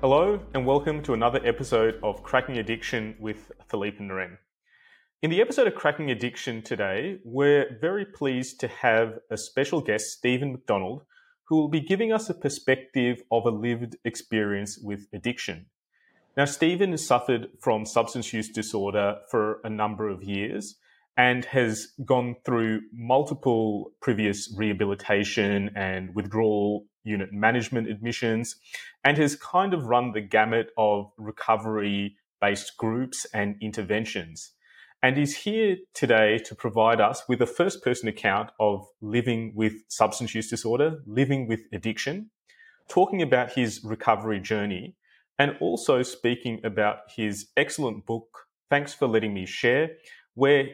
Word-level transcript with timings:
Hello, 0.00 0.38
and 0.54 0.64
welcome 0.64 1.02
to 1.02 1.12
another 1.12 1.40
episode 1.44 1.98
of 2.04 2.22
Cracking 2.22 2.58
Addiction 2.58 3.16
with 3.18 3.50
Philippe 3.68 3.98
Naren. 3.98 4.38
In 5.22 5.30
the 5.30 5.40
episode 5.40 5.66
of 5.66 5.74
Cracking 5.74 6.08
Addiction 6.12 6.62
today, 6.62 7.18
we're 7.24 7.76
very 7.80 8.04
pleased 8.04 8.60
to 8.60 8.68
have 8.68 9.18
a 9.28 9.36
special 9.36 9.80
guest, 9.80 10.12
Steven 10.12 10.52
McDonald, 10.52 11.02
who 11.48 11.56
will 11.56 11.68
be 11.68 11.80
giving 11.80 12.12
us 12.12 12.30
a 12.30 12.34
perspective 12.34 13.24
of 13.32 13.44
a 13.44 13.50
lived 13.50 13.96
experience 14.04 14.78
with 14.80 15.08
addiction. 15.12 15.66
Now, 16.36 16.44
Steven 16.44 16.92
has 16.92 17.04
suffered 17.04 17.48
from 17.60 17.84
substance 17.84 18.32
use 18.32 18.50
disorder 18.50 19.16
for 19.32 19.60
a 19.64 19.68
number 19.68 20.08
of 20.08 20.22
years 20.22 20.76
and 21.16 21.44
has 21.46 21.88
gone 22.04 22.36
through 22.44 22.82
multiple 22.92 23.90
previous 24.00 24.54
rehabilitation 24.56 25.70
and 25.74 26.14
withdrawal 26.14 26.86
unit 27.04 27.32
management 27.32 27.88
admissions 27.88 28.56
and 29.04 29.16
has 29.18 29.36
kind 29.36 29.74
of 29.74 29.84
run 29.84 30.12
the 30.12 30.20
gamut 30.20 30.70
of 30.76 31.10
recovery 31.16 32.16
based 32.40 32.76
groups 32.76 33.26
and 33.32 33.56
interventions. 33.60 34.52
And 35.02 35.16
he's 35.16 35.36
here 35.36 35.76
today 35.94 36.38
to 36.38 36.54
provide 36.54 37.00
us 37.00 37.22
with 37.28 37.40
a 37.40 37.46
first 37.46 37.84
person 37.84 38.08
account 38.08 38.50
of 38.58 38.86
living 39.00 39.52
with 39.54 39.74
substance 39.88 40.34
use 40.34 40.50
disorder, 40.50 41.02
living 41.06 41.46
with 41.46 41.60
addiction, 41.72 42.30
talking 42.88 43.22
about 43.22 43.52
his 43.52 43.80
recovery 43.84 44.40
journey, 44.40 44.96
and 45.38 45.56
also 45.60 46.02
speaking 46.02 46.60
about 46.64 46.98
his 47.14 47.48
excellent 47.56 48.06
book, 48.06 48.46
Thanks 48.70 48.92
for 48.92 49.06
Letting 49.06 49.32
Me 49.32 49.46
Share, 49.46 49.90
where 50.34 50.66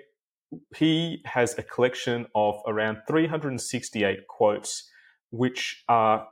he 0.75 1.23
has 1.27 1.57
a 1.59 1.63
collection 1.63 2.27
of 2.35 2.61
around 2.67 2.99
368 3.07 4.27
quotes, 4.29 4.91
which 5.35 5.83
are 5.89 6.29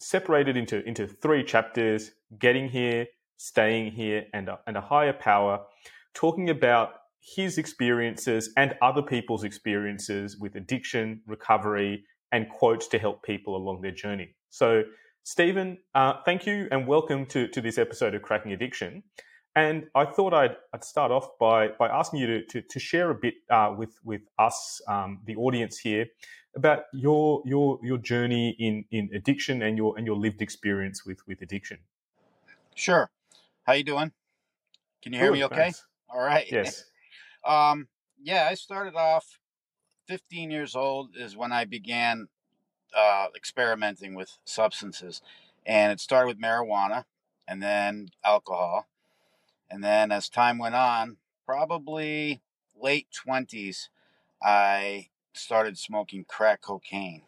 separated 0.00 0.56
into, 0.56 0.82
into 0.88 1.06
three 1.06 1.44
chapters 1.44 2.12
getting 2.38 2.70
here, 2.70 3.06
staying 3.36 3.92
here, 3.92 4.24
and 4.32 4.48
a, 4.48 4.58
and 4.66 4.78
a 4.78 4.80
higher 4.80 5.12
power, 5.12 5.60
talking 6.14 6.48
about 6.48 6.94
his 7.20 7.58
experiences 7.58 8.50
and 8.56 8.74
other 8.80 9.02
people's 9.02 9.44
experiences 9.44 10.38
with 10.38 10.54
addiction, 10.54 11.20
recovery, 11.26 12.02
and 12.32 12.48
quotes 12.48 12.88
to 12.88 12.98
help 12.98 13.22
people 13.22 13.56
along 13.56 13.82
their 13.82 13.92
journey. 13.92 14.34
So, 14.48 14.84
Steven, 15.24 15.76
uh, 15.94 16.14
thank 16.24 16.46
you 16.46 16.66
and 16.70 16.86
welcome 16.86 17.26
to, 17.26 17.46
to 17.48 17.60
this 17.60 17.76
episode 17.76 18.14
of 18.14 18.22
Cracking 18.22 18.52
Addiction. 18.52 19.02
And 19.54 19.84
I 19.94 20.06
thought 20.06 20.32
I'd, 20.32 20.56
I'd 20.72 20.82
start 20.82 21.12
off 21.12 21.28
by, 21.38 21.68
by 21.78 21.88
asking 21.88 22.20
you 22.20 22.26
to, 22.26 22.44
to, 22.46 22.62
to 22.62 22.80
share 22.80 23.10
a 23.10 23.14
bit 23.14 23.34
uh, 23.50 23.74
with, 23.76 23.98
with 24.02 24.22
us, 24.38 24.80
um, 24.88 25.20
the 25.26 25.36
audience 25.36 25.78
here, 25.78 26.06
about 26.56 26.84
your, 26.92 27.42
your, 27.44 27.78
your 27.82 27.98
journey 27.98 28.56
in, 28.58 28.84
in 28.90 29.10
addiction 29.14 29.62
and 29.62 29.76
your, 29.76 29.96
and 29.96 30.06
your 30.06 30.16
lived 30.16 30.42
experience 30.42 31.04
with, 31.04 31.26
with 31.26 31.42
addiction. 31.42 31.78
Sure. 32.74 33.10
How 33.64 33.72
you 33.72 33.84
doing? 33.84 34.12
Can 35.02 35.12
you 35.12 35.18
hear 35.18 35.28
Good, 35.28 35.34
me 35.34 35.44
okay? 35.44 35.56
thanks. 35.56 35.84
All 36.08 36.20
right. 36.20 36.50
Yes. 36.50 36.84
Um, 37.46 37.88
yeah, 38.22 38.48
I 38.50 38.54
started 38.54 38.94
off 38.94 39.38
15 40.08 40.50
years 40.50 40.74
old 40.74 41.10
is 41.14 41.36
when 41.36 41.52
I 41.52 41.66
began 41.66 42.28
uh, 42.96 43.26
experimenting 43.36 44.14
with 44.14 44.38
substances. 44.44 45.20
And 45.66 45.92
it 45.92 46.00
started 46.00 46.28
with 46.28 46.40
marijuana 46.40 47.04
and 47.46 47.62
then 47.62 48.08
alcohol. 48.24 48.86
And 49.70 49.82
then 49.82 50.12
as 50.12 50.28
time 50.28 50.58
went 50.58 50.74
on, 50.74 51.18
probably 51.44 52.40
late 52.80 53.08
20s, 53.26 53.88
I 54.42 55.08
started 55.34 55.78
smoking 55.78 56.24
crack 56.24 56.62
cocaine. 56.62 57.22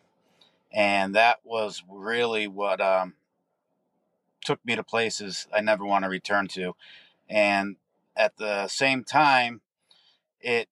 And 0.72 1.14
that 1.14 1.38
was 1.44 1.82
really 1.88 2.48
what 2.48 2.80
um, 2.80 3.14
took 4.44 4.64
me 4.64 4.76
to 4.76 4.82
places 4.82 5.46
I 5.52 5.60
never 5.60 5.84
want 5.84 6.04
to 6.04 6.08
return 6.08 6.48
to. 6.48 6.74
And 7.28 7.76
at 8.16 8.36
the 8.36 8.68
same 8.68 9.04
time, 9.04 9.60
it 10.40 10.68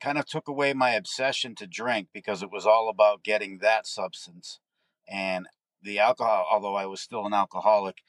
kind 0.00 0.18
of 0.18 0.26
took 0.26 0.48
away 0.48 0.74
my 0.74 0.90
obsession 0.90 1.54
to 1.56 1.66
drink 1.66 2.08
because 2.12 2.42
it 2.42 2.50
was 2.50 2.66
all 2.66 2.88
about 2.88 3.24
getting 3.24 3.58
that 3.58 3.86
substance. 3.86 4.60
And 5.08 5.46
the 5.82 5.98
alcohol, 5.98 6.46
although 6.50 6.76
I 6.76 6.86
was 6.86 7.00
still 7.00 7.26
an 7.26 7.32
alcoholic, 7.32 8.02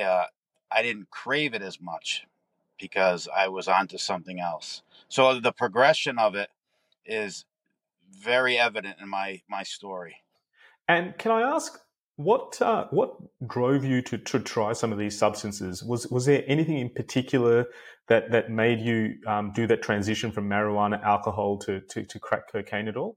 uh, 0.00 0.24
I 0.70 0.82
didn't 0.82 1.10
crave 1.10 1.54
it 1.54 1.62
as 1.62 1.80
much 1.80 2.26
because 2.78 3.28
I 3.34 3.48
was 3.48 3.68
onto 3.68 3.98
something 3.98 4.40
else. 4.40 4.82
So 5.08 5.38
the 5.38 5.52
progression 5.52 6.18
of 6.18 6.34
it 6.34 6.50
is 7.06 7.44
very 8.18 8.58
evident 8.58 8.96
in 9.00 9.08
my 9.08 9.42
my 9.48 9.62
story. 9.62 10.16
And 10.88 11.16
can 11.18 11.32
I 11.32 11.42
ask 11.42 11.78
what 12.16 12.60
uh, 12.62 12.86
what 12.90 13.16
drove 13.46 13.84
you 13.84 14.02
to, 14.02 14.18
to 14.18 14.38
try 14.40 14.72
some 14.72 14.92
of 14.92 14.98
these 14.98 15.18
substances? 15.18 15.82
Was 15.82 16.06
was 16.08 16.26
there 16.26 16.44
anything 16.46 16.78
in 16.78 16.90
particular 16.90 17.66
that 18.08 18.30
that 18.30 18.50
made 18.50 18.80
you 18.80 19.16
um, 19.26 19.52
do 19.52 19.66
that 19.66 19.82
transition 19.82 20.30
from 20.30 20.48
marijuana, 20.48 21.02
alcohol 21.02 21.58
to, 21.58 21.80
to, 21.80 22.04
to 22.04 22.18
crack 22.20 22.50
cocaine 22.52 22.88
at 22.88 22.96
all? 22.96 23.16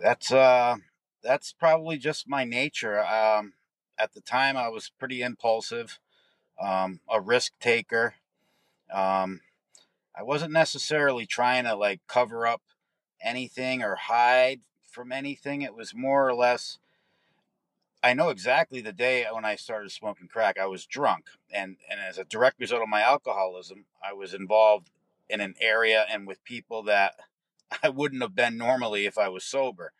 That's 0.00 0.32
uh 0.32 0.76
that's 1.22 1.52
probably 1.52 1.98
just 1.98 2.28
my 2.28 2.44
nature. 2.44 3.04
Um, 3.04 3.54
at 3.96 4.12
the 4.12 4.20
time, 4.20 4.56
I 4.56 4.68
was 4.68 4.90
pretty 4.98 5.22
impulsive, 5.22 5.98
um, 6.60 7.00
a 7.08 7.20
risk 7.20 7.52
taker. 7.60 8.14
Um, 8.92 9.40
I 10.16 10.22
wasn't 10.22 10.52
necessarily 10.52 11.26
trying 11.26 11.64
to 11.64 11.74
like 11.74 12.00
cover 12.06 12.46
up 12.46 12.62
anything 13.24 13.82
or 13.82 13.96
hide 13.96 14.60
from 14.88 15.10
anything. 15.10 15.62
It 15.62 15.74
was 15.74 15.94
more 15.94 16.28
or 16.28 16.34
less. 16.34 16.78
I 18.02 18.12
know 18.12 18.28
exactly 18.28 18.80
the 18.80 18.92
day 18.92 19.26
when 19.32 19.44
I 19.44 19.56
started 19.56 19.90
smoking 19.90 20.28
crack. 20.28 20.58
I 20.58 20.66
was 20.66 20.86
drunk, 20.86 21.26
and 21.52 21.76
and 21.90 22.00
as 22.00 22.18
a 22.18 22.24
direct 22.24 22.60
result 22.60 22.82
of 22.82 22.88
my 22.88 23.00
alcoholism, 23.00 23.86
I 24.02 24.12
was 24.12 24.34
involved 24.34 24.90
in 25.28 25.40
an 25.40 25.54
area 25.60 26.04
and 26.10 26.26
with 26.26 26.44
people 26.44 26.82
that 26.84 27.14
I 27.82 27.88
wouldn't 27.88 28.22
have 28.22 28.34
been 28.34 28.56
normally 28.56 29.06
if 29.06 29.18
I 29.18 29.28
was 29.28 29.44
sober. 29.44 29.92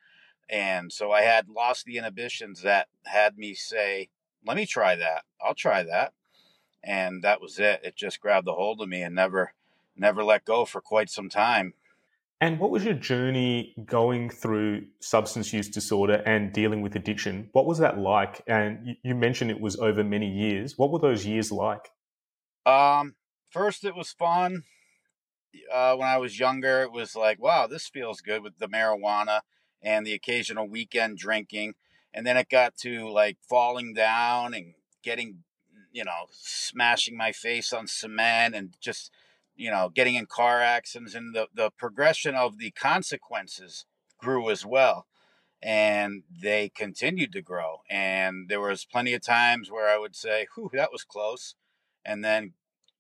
And 0.49 0.93
so 0.93 1.11
I 1.11 1.23
had 1.23 1.49
lost 1.49 1.87
the 1.87 1.97
inhibitions 1.97 2.63
that 2.63 2.89
had 3.05 3.39
me 3.39 3.55
say, 3.55 4.11
let 4.47 4.57
me 4.57 4.67
try 4.67 4.95
that. 4.95 5.23
I'll 5.43 5.55
try 5.55 5.83
that. 5.83 6.13
And 6.83 7.23
that 7.23 7.41
was 7.41 7.59
it. 7.59 7.81
It 7.83 7.97
just 7.97 8.21
grabbed 8.21 8.47
a 8.47 8.53
hold 8.53 8.83
of 8.83 8.89
me 8.89 9.03
and 9.03 9.15
never, 9.15 9.55
never 9.97 10.23
let 10.23 10.45
go 10.45 10.67
for 10.67 10.83
quite 10.83 11.09
some 11.09 11.31
time. 11.31 11.73
And 12.41 12.59
what 12.59 12.71
was 12.71 12.85
your 12.85 12.95
journey 12.95 13.75
going 13.87 14.29
through 14.29 14.87
substance 15.01 15.53
use 15.53 15.69
disorder 15.69 16.23
and 16.27 16.53
dealing 16.53 16.83
with 16.83 16.95
addiction? 16.95 17.49
What 17.53 17.65
was 17.65 17.79
that 17.79 17.99
like? 17.99 18.43
And 18.47 18.97
you, 19.03 19.15
mentioned 19.15 19.51
it 19.51 19.61
was 19.61 19.79
over 19.79 20.05
many 20.05 20.29
years. 20.29 20.77
What 20.77 20.91
were 20.91 20.99
those 20.99 21.25
years 21.25 21.51
like? 21.51 21.91
Um, 22.67 23.15
first 23.51 23.85
it 23.85 23.95
was 23.95 24.11
fun. 24.13 24.65
Uh, 25.73 25.95
when 25.97 26.09
I 26.09 26.19
was 26.19 26.39
younger, 26.39 26.83
it 26.83 26.93
was 26.93 27.15
like, 27.15 27.41
wow, 27.41 27.67
this 27.67 27.87
feels 27.87 28.21
good 28.21 28.43
with 28.43 28.59
the 28.59 28.69
marijuana 28.69 29.41
and 29.81 30.05
the 30.05 30.13
occasional 30.13 30.69
weekend 30.69 31.17
drinking. 31.17 31.75
And 32.13 32.27
then 32.27 32.37
it 32.37 32.49
got 32.49 32.77
to 32.79 33.09
like 33.09 33.39
falling 33.49 33.95
down 33.95 34.53
and 34.55 34.75
getting, 35.03 35.45
you 35.93 36.05
know, 36.05 36.27
smashing 36.31 37.17
my 37.17 37.33
face 37.33 37.73
on 37.73 37.87
cement 37.87 38.55
and 38.55 38.75
just, 38.81 39.11
you 39.57 39.71
know, 39.71 39.91
getting 39.95 40.15
in 40.15 40.27
car 40.27 40.61
accidents. 40.61 41.15
And 41.15 41.35
the, 41.35 41.49
the 41.55 41.71
progression 41.71 42.35
of 42.35 42.59
the 42.59 42.71
consequences 42.71 43.87
grew 44.19 44.51
as 44.51 44.65
well. 44.65 45.07
And 45.63 46.25
they 46.43 46.69
continued 46.69 47.33
to 47.33 47.43
grow. 47.43 47.79
And 47.91 48.49
there 48.49 48.61
was 48.61 48.85
plenty 48.85 49.15
of 49.15 49.23
times 49.23 49.71
where 49.71 49.89
I 49.89 49.99
would 49.99 50.15
say, 50.15 50.47
whew, 50.55 50.71
that 50.75 50.93
was 50.93 51.05
close. 51.05 51.55
And 52.05 52.25
then 52.25 52.53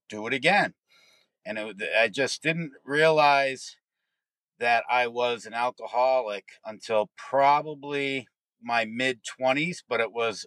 do 0.08 0.26
it 0.26 0.32
again. 0.32 0.74
And 1.44 1.58
it, 1.58 1.76
I 1.98 2.08
just 2.08 2.42
didn't 2.42 2.72
realize 2.84 3.76
that 4.58 4.84
I 4.90 5.08
was 5.08 5.44
an 5.44 5.52
alcoholic 5.52 6.44
until 6.64 7.10
probably 7.16 8.28
my 8.62 8.84
mid 8.84 9.20
20s, 9.38 9.78
but 9.86 10.00
it 10.00 10.12
was 10.12 10.46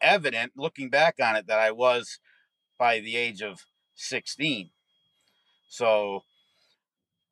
evident 0.00 0.52
looking 0.56 0.88
back 0.88 1.16
on 1.20 1.36
it 1.36 1.46
that 1.46 1.58
I 1.58 1.72
was 1.72 2.18
by 2.78 3.00
the 3.00 3.16
age 3.16 3.42
of 3.42 3.60
16. 3.94 4.70
So, 5.70 6.24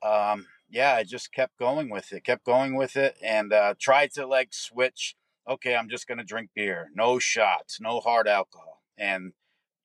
um, 0.00 0.46
yeah, 0.70 0.94
I 0.94 1.02
just 1.02 1.32
kept 1.32 1.58
going 1.58 1.90
with 1.90 2.12
it, 2.12 2.22
kept 2.22 2.44
going 2.44 2.76
with 2.76 2.96
it, 2.96 3.16
and 3.20 3.52
uh, 3.52 3.74
tried 3.78 4.12
to 4.12 4.26
like 4.26 4.54
switch. 4.54 5.16
Okay, 5.46 5.74
I'm 5.74 5.88
just 5.88 6.06
going 6.06 6.18
to 6.18 6.24
drink 6.24 6.50
beer, 6.54 6.88
no 6.94 7.18
shots, 7.18 7.80
no 7.80 7.98
hard 7.98 8.28
alcohol. 8.28 8.80
And, 8.96 9.32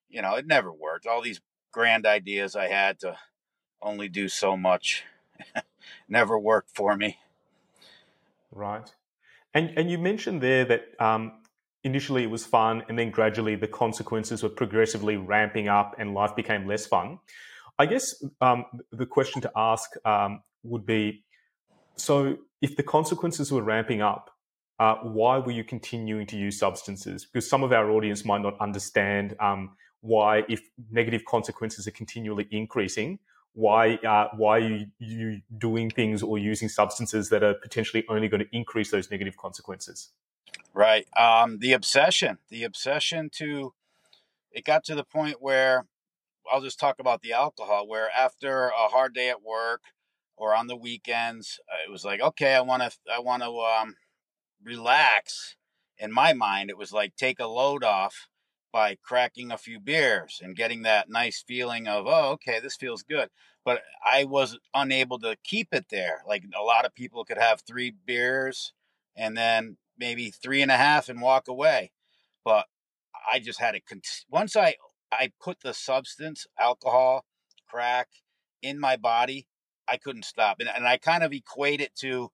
you 0.08 0.22
know, 0.22 0.36
it 0.36 0.46
never 0.46 0.72
worked. 0.72 1.08
All 1.08 1.22
these 1.22 1.42
grand 1.72 2.06
ideas 2.06 2.56
I 2.56 2.68
had 2.68 3.00
to 3.00 3.18
only 3.82 4.08
do 4.08 4.30
so 4.30 4.56
much 4.56 5.04
never 6.08 6.38
worked 6.38 6.70
for 6.76 6.96
me. 6.96 7.18
Right. 8.52 8.94
And 9.56 9.74
and 9.78 9.90
you 9.90 9.98
mentioned 9.98 10.42
there 10.42 10.66
that 10.66 10.84
um, 11.00 11.42
initially 11.84 12.24
it 12.24 12.30
was 12.30 12.46
fun, 12.46 12.84
and 12.88 13.00
then 13.00 13.10
gradually 13.10 13.56
the 13.56 13.68
consequences 13.68 14.44
were 14.44 14.50
progressively 14.50 15.18
ramping 15.18 15.68
up, 15.68 15.96
and 15.98 16.14
life 16.14 16.36
became 16.36 16.68
less 16.68 16.86
fun. 16.86 17.20
I 17.80 17.86
guess 17.86 18.24
um, 18.42 18.66
the 18.92 19.06
question 19.06 19.42
to 19.42 19.52
ask 19.56 19.92
um, 20.06 20.42
would 20.64 20.86
be: 20.86 21.24
so 21.96 22.38
if 22.62 22.76
the 22.76 22.84
consequences 22.84 23.52
were 23.52 23.64
ramping 23.64 24.02
up, 24.02 24.30
uh, 24.80 24.96
why 24.96 25.38
were 25.38 25.52
you 25.52 25.64
continuing 25.64 26.26
to 26.28 26.38
use 26.38 26.60
substances? 26.60 27.26
Because 27.26 27.50
some 27.50 27.64
of 27.64 27.72
our 27.72 27.90
audience 27.90 28.26
might 28.26 28.42
not 28.42 28.60
understand 28.60 29.36
um, 29.40 29.76
why, 30.02 30.44
if 30.50 30.62
negative 30.92 31.24
consequences 31.26 31.88
are 31.88 31.92
continually 31.92 32.48
increasing, 32.52 33.20
why 33.54 33.96
uh, 33.96 34.28
why 34.36 34.58
are 34.58 34.68
you, 34.68 34.88
you 35.00 35.42
doing 35.58 35.90
things 35.90 36.24
or 36.24 36.38
using 36.38 36.70
substances 36.70 37.30
that 37.30 37.44
are 37.44 37.54
potentially 37.54 38.04
only 38.10 38.28
going 38.28 38.44
to 38.44 38.50
increase 38.56 38.92
those 38.92 39.12
negative 39.12 39.38
consequences? 39.38 40.10
Right. 40.74 41.06
Um, 41.18 41.60
the 41.60 41.74
obsession, 41.74 42.40
the 42.50 42.64
obsession 42.64 43.30
to, 43.36 43.74
it 44.52 44.66
got 44.66 44.84
to 44.86 44.96
the 44.96 45.04
point 45.04 45.38
where 45.40 45.86
I'll 46.52 46.62
just 46.62 46.80
talk 46.80 47.00
about 47.00 47.22
the 47.22 47.34
alcohol, 47.34 47.88
where 47.88 48.10
after 48.12 48.68
a 48.68 48.88
hard 48.90 49.14
day 49.14 49.30
at 49.30 49.44
work 49.44 49.82
or 50.36 50.56
on 50.56 50.68
the 50.68 50.76
weekends, 50.76 51.60
uh, 51.72 51.88
it 51.88 51.92
was 51.92 52.04
like, 52.04 52.22
okay, 52.22 52.54
I 52.56 52.62
want 52.62 52.84
to, 52.84 52.92
I 53.14 53.20
want 53.20 53.44
to 53.44 53.50
um, 53.50 53.96
relax. 54.64 55.56
In 55.98 56.12
my 56.12 56.34
mind, 56.34 56.70
it 56.70 56.78
was 56.78 56.92
like 56.92 57.16
take 57.16 57.40
a 57.40 57.48
load 57.48 57.84
off 57.84 58.28
by 58.72 58.98
cracking 59.04 59.52
a 59.52 59.58
few 59.58 59.80
beers 59.80 60.42
and 60.44 60.56
getting 60.56 60.82
that 60.82 61.10
nice 61.10 61.44
feeling 61.48 61.88
of, 61.88 62.06
oh, 62.08 62.32
okay, 62.32 62.60
this 62.60 62.76
feels 62.76 63.04
good. 63.04 63.30
But 63.64 63.82
I 64.04 64.26
was 64.26 64.58
unable 64.74 65.20
to 65.20 65.38
keep 65.44 65.70
it 65.72 65.86
there. 65.90 66.24
Like 66.28 66.44
a 66.60 66.64
lot 66.64 66.86
of 66.86 66.96
people 66.96 67.24
could 67.24 67.38
have 67.38 67.62
three 67.62 67.94
beers 68.06 68.74
and 69.16 69.38
then 69.38 69.78
maybe 69.98 70.32
three 70.32 70.62
and 70.62 70.72
a 70.72 70.78
half 70.78 71.08
and 71.08 71.22
walk 71.22 71.48
away. 71.48 71.92
But 72.44 72.66
I 73.32 73.40
just 73.40 73.60
had 73.60 73.76
it. 73.76 73.84
Once 74.30 74.56
I 74.56 74.76
I 75.14 75.32
put 75.42 75.62
the 75.62 75.74
substance, 75.74 76.46
alcohol, 76.60 77.26
crack, 77.68 78.08
in 78.62 78.80
my 78.80 78.96
body, 78.96 79.48
I 79.88 79.98
couldn't 79.98 80.26
stop. 80.26 80.58
And, 80.60 80.70
and 80.70 80.88
I 80.88 80.98
kind 80.98 81.24
of 81.24 81.34
equate 81.34 81.82
it 81.82 81.96
to 81.98 82.32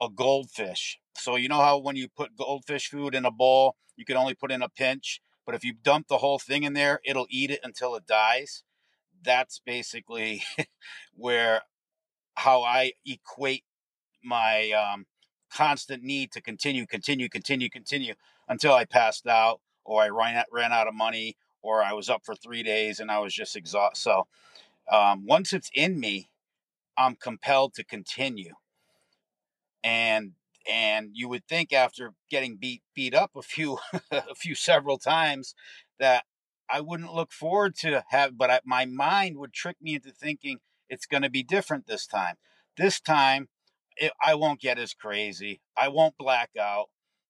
a 0.00 0.08
goldfish. 0.08 0.98
So 1.16 1.36
you 1.36 1.48
know 1.48 1.60
how 1.60 1.78
when 1.78 1.96
you 1.96 2.08
put 2.08 2.36
goldfish 2.36 2.88
food 2.88 3.14
in 3.14 3.24
a 3.24 3.30
bowl, 3.30 3.76
you 3.96 4.04
can 4.04 4.16
only 4.16 4.34
put 4.34 4.52
in 4.52 4.62
a 4.62 4.68
pinch, 4.68 5.20
but 5.44 5.54
if 5.54 5.64
you 5.64 5.74
dump 5.74 6.08
the 6.08 6.18
whole 6.18 6.38
thing 6.38 6.62
in 6.62 6.74
there, 6.74 7.00
it'll 7.04 7.26
eat 7.30 7.50
it 7.50 7.60
until 7.62 7.94
it 7.94 8.06
dies. 8.06 8.62
That's 9.22 9.60
basically 9.64 10.42
where 11.14 11.62
how 12.36 12.62
I 12.62 12.92
equate 13.04 13.64
my 14.22 14.70
um, 14.70 15.06
constant 15.52 16.02
need 16.02 16.32
to 16.32 16.40
continue, 16.40 16.86
continue, 16.86 17.28
continue, 17.28 17.68
continue 17.68 18.14
until 18.48 18.72
I 18.72 18.84
passed 18.84 19.26
out 19.26 19.60
or 19.84 20.02
I 20.02 20.08
ran 20.08 20.42
ran 20.50 20.72
out 20.72 20.88
of 20.88 20.94
money 20.94 21.36
or 21.62 21.82
I 21.82 21.92
was 21.92 22.08
up 22.08 22.22
for 22.24 22.34
three 22.34 22.62
days 22.62 23.00
and 23.00 23.10
I 23.10 23.18
was 23.18 23.34
just 23.34 23.56
exhausted. 23.56 24.00
So 24.00 24.26
um, 24.90 25.26
once 25.26 25.52
it's 25.52 25.70
in 25.74 26.00
me, 26.00 26.30
I'm 26.96 27.16
compelled 27.16 27.74
to 27.74 27.84
continue. 27.84 28.54
And 29.82 30.32
and 30.70 31.10
you 31.14 31.28
would 31.28 31.46
think 31.46 31.72
after 31.72 32.12
getting 32.30 32.56
beat 32.56 32.82
beat 32.94 33.14
up 33.14 33.30
a 33.34 33.42
few 33.42 33.78
a 34.10 34.34
few 34.34 34.54
several 34.54 34.98
times 34.98 35.54
that 35.98 36.24
I 36.70 36.80
wouldn't 36.80 37.14
look 37.14 37.32
forward 37.32 37.74
to 37.78 38.04
have, 38.10 38.38
but 38.38 38.50
I, 38.50 38.60
my 38.64 38.84
mind 38.84 39.38
would 39.38 39.52
trick 39.52 39.76
me 39.80 39.96
into 39.96 40.12
thinking 40.12 40.58
it's 40.88 41.06
going 41.06 41.22
to 41.22 41.30
be 41.30 41.42
different 41.42 41.86
this 41.86 42.06
time. 42.06 42.36
This 42.76 43.00
time, 43.00 43.48
it, 43.96 44.12
I 44.24 44.34
won't 44.34 44.60
get 44.60 44.78
as 44.78 44.94
crazy. 44.94 45.60
I 45.76 45.88
won't 45.88 46.16
black 46.16 46.50
out. 46.58 46.86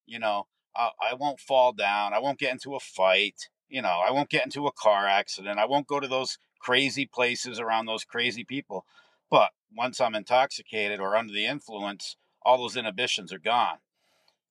You 0.07 0.19
know, 0.19 0.47
I, 0.77 0.91
I 1.11 1.15
won't 1.15 1.41
fall 1.41 1.73
down. 1.73 2.13
I 2.13 2.19
won't 2.19 2.39
get 2.39 2.53
into 2.53 2.75
a 2.75 2.81
fight. 2.81 3.49
You 3.71 3.83
know, 3.83 4.03
I 4.07 4.11
won't 4.11 4.29
get 4.29 4.45
into 4.45 4.67
a 4.67 4.73
car 4.73 5.07
accident. 5.07 5.59
I 5.59 5.67
won't 5.67 5.87
go 5.87 6.01
to 6.01 6.09
those 6.09 6.39
crazy 6.59 7.07
places 7.07 7.59
around 7.59 7.87
those 7.87 8.05
crazy 8.05 8.45
people. 8.45 8.85
But 9.31 9.51
once 9.75 10.01
I'm 10.01 10.15
intoxicated 10.15 11.01
or 11.01 11.17
under 11.17 11.33
the 11.33 11.47
influence, 11.47 12.17
all 12.43 12.59
those 12.59 12.77
inhibitions 12.77 13.33
are 13.33 13.39
gone. 13.39 13.79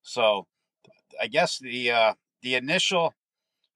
So 0.01 0.48
I 1.21 1.27
guess 1.27 1.60
the 1.60 1.92
uh, 1.92 2.13
the 2.42 2.56
initial 2.56 3.13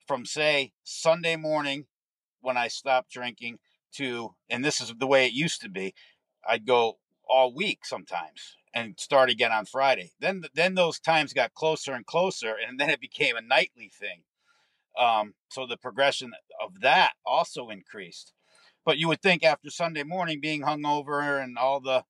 from 0.08 0.26
say 0.26 0.72
Sunday 0.84 1.36
morning 1.36 1.86
when 2.42 2.58
I 2.58 2.68
stopped 2.68 3.12
drinking 3.12 3.60
to 3.94 4.34
and 4.50 4.64
this 4.64 4.82
is 4.82 4.94
the 4.98 5.08
way 5.08 5.26
it 5.26 5.34
used 5.34 5.62
to 5.62 5.70
be, 5.70 5.94
I'd 6.48 6.66
go 6.66 6.98
all 7.28 7.54
week 7.54 7.86
sometimes 7.86 8.58
and 8.74 9.00
start 9.00 9.30
again 9.30 9.52
on 9.52 9.66
Friday. 9.66 10.12
Then 10.20 10.44
then 10.54 10.76
those 10.76 11.00
times 11.00 11.34
got 11.34 11.54
closer 11.54 11.94
and 11.94 12.06
closer, 12.06 12.56
and 12.68 12.80
then 12.80 12.90
it 12.90 13.02
became 13.02 13.36
a 13.36 13.42
nightly 13.42 13.90
thing. 13.94 14.24
Um, 15.00 15.34
so 15.50 15.66
the 15.66 15.78
progression 15.78 16.32
of 16.64 16.82
that 16.82 17.14
also 17.26 17.70
increased. 17.70 18.34
But 18.86 18.98
you 18.98 19.08
would 19.08 19.22
think 19.22 19.44
after 19.44 19.70
Sunday 19.70 20.04
morning 20.04 20.40
being 20.42 20.62
hungover 20.62 21.42
and 21.42 21.58
all 21.58 21.80
the 21.80 22.04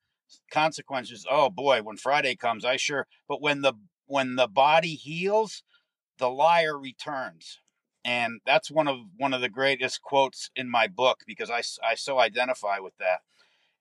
consequences, 0.52 1.26
oh 1.30 1.50
boy, 1.50 1.82
when 1.84 1.98
Friday 1.98 2.36
comes, 2.36 2.66
I 2.66 2.78
sure. 2.78 3.08
But 3.28 3.42
when 3.42 3.62
the 3.62 3.74
when 4.06 4.36
the 4.36 4.48
body 4.48 4.96
heals, 4.96 5.64
the 6.18 6.30
liar 6.30 6.78
returns, 6.78 7.60
and 8.06 8.42
that's 8.46 8.72
one 8.72 8.88
of 8.88 8.98
one 9.18 9.34
of 9.34 9.42
the 9.42 9.50
greatest 9.50 10.02
quotes 10.02 10.50
in 10.56 10.70
my 10.70 10.88
book 10.88 11.20
because 11.28 11.50
I 11.50 11.64
I 11.88 11.96
so 11.96 12.20
identify 12.20 12.80
with 12.80 12.98
that. 13.00 13.22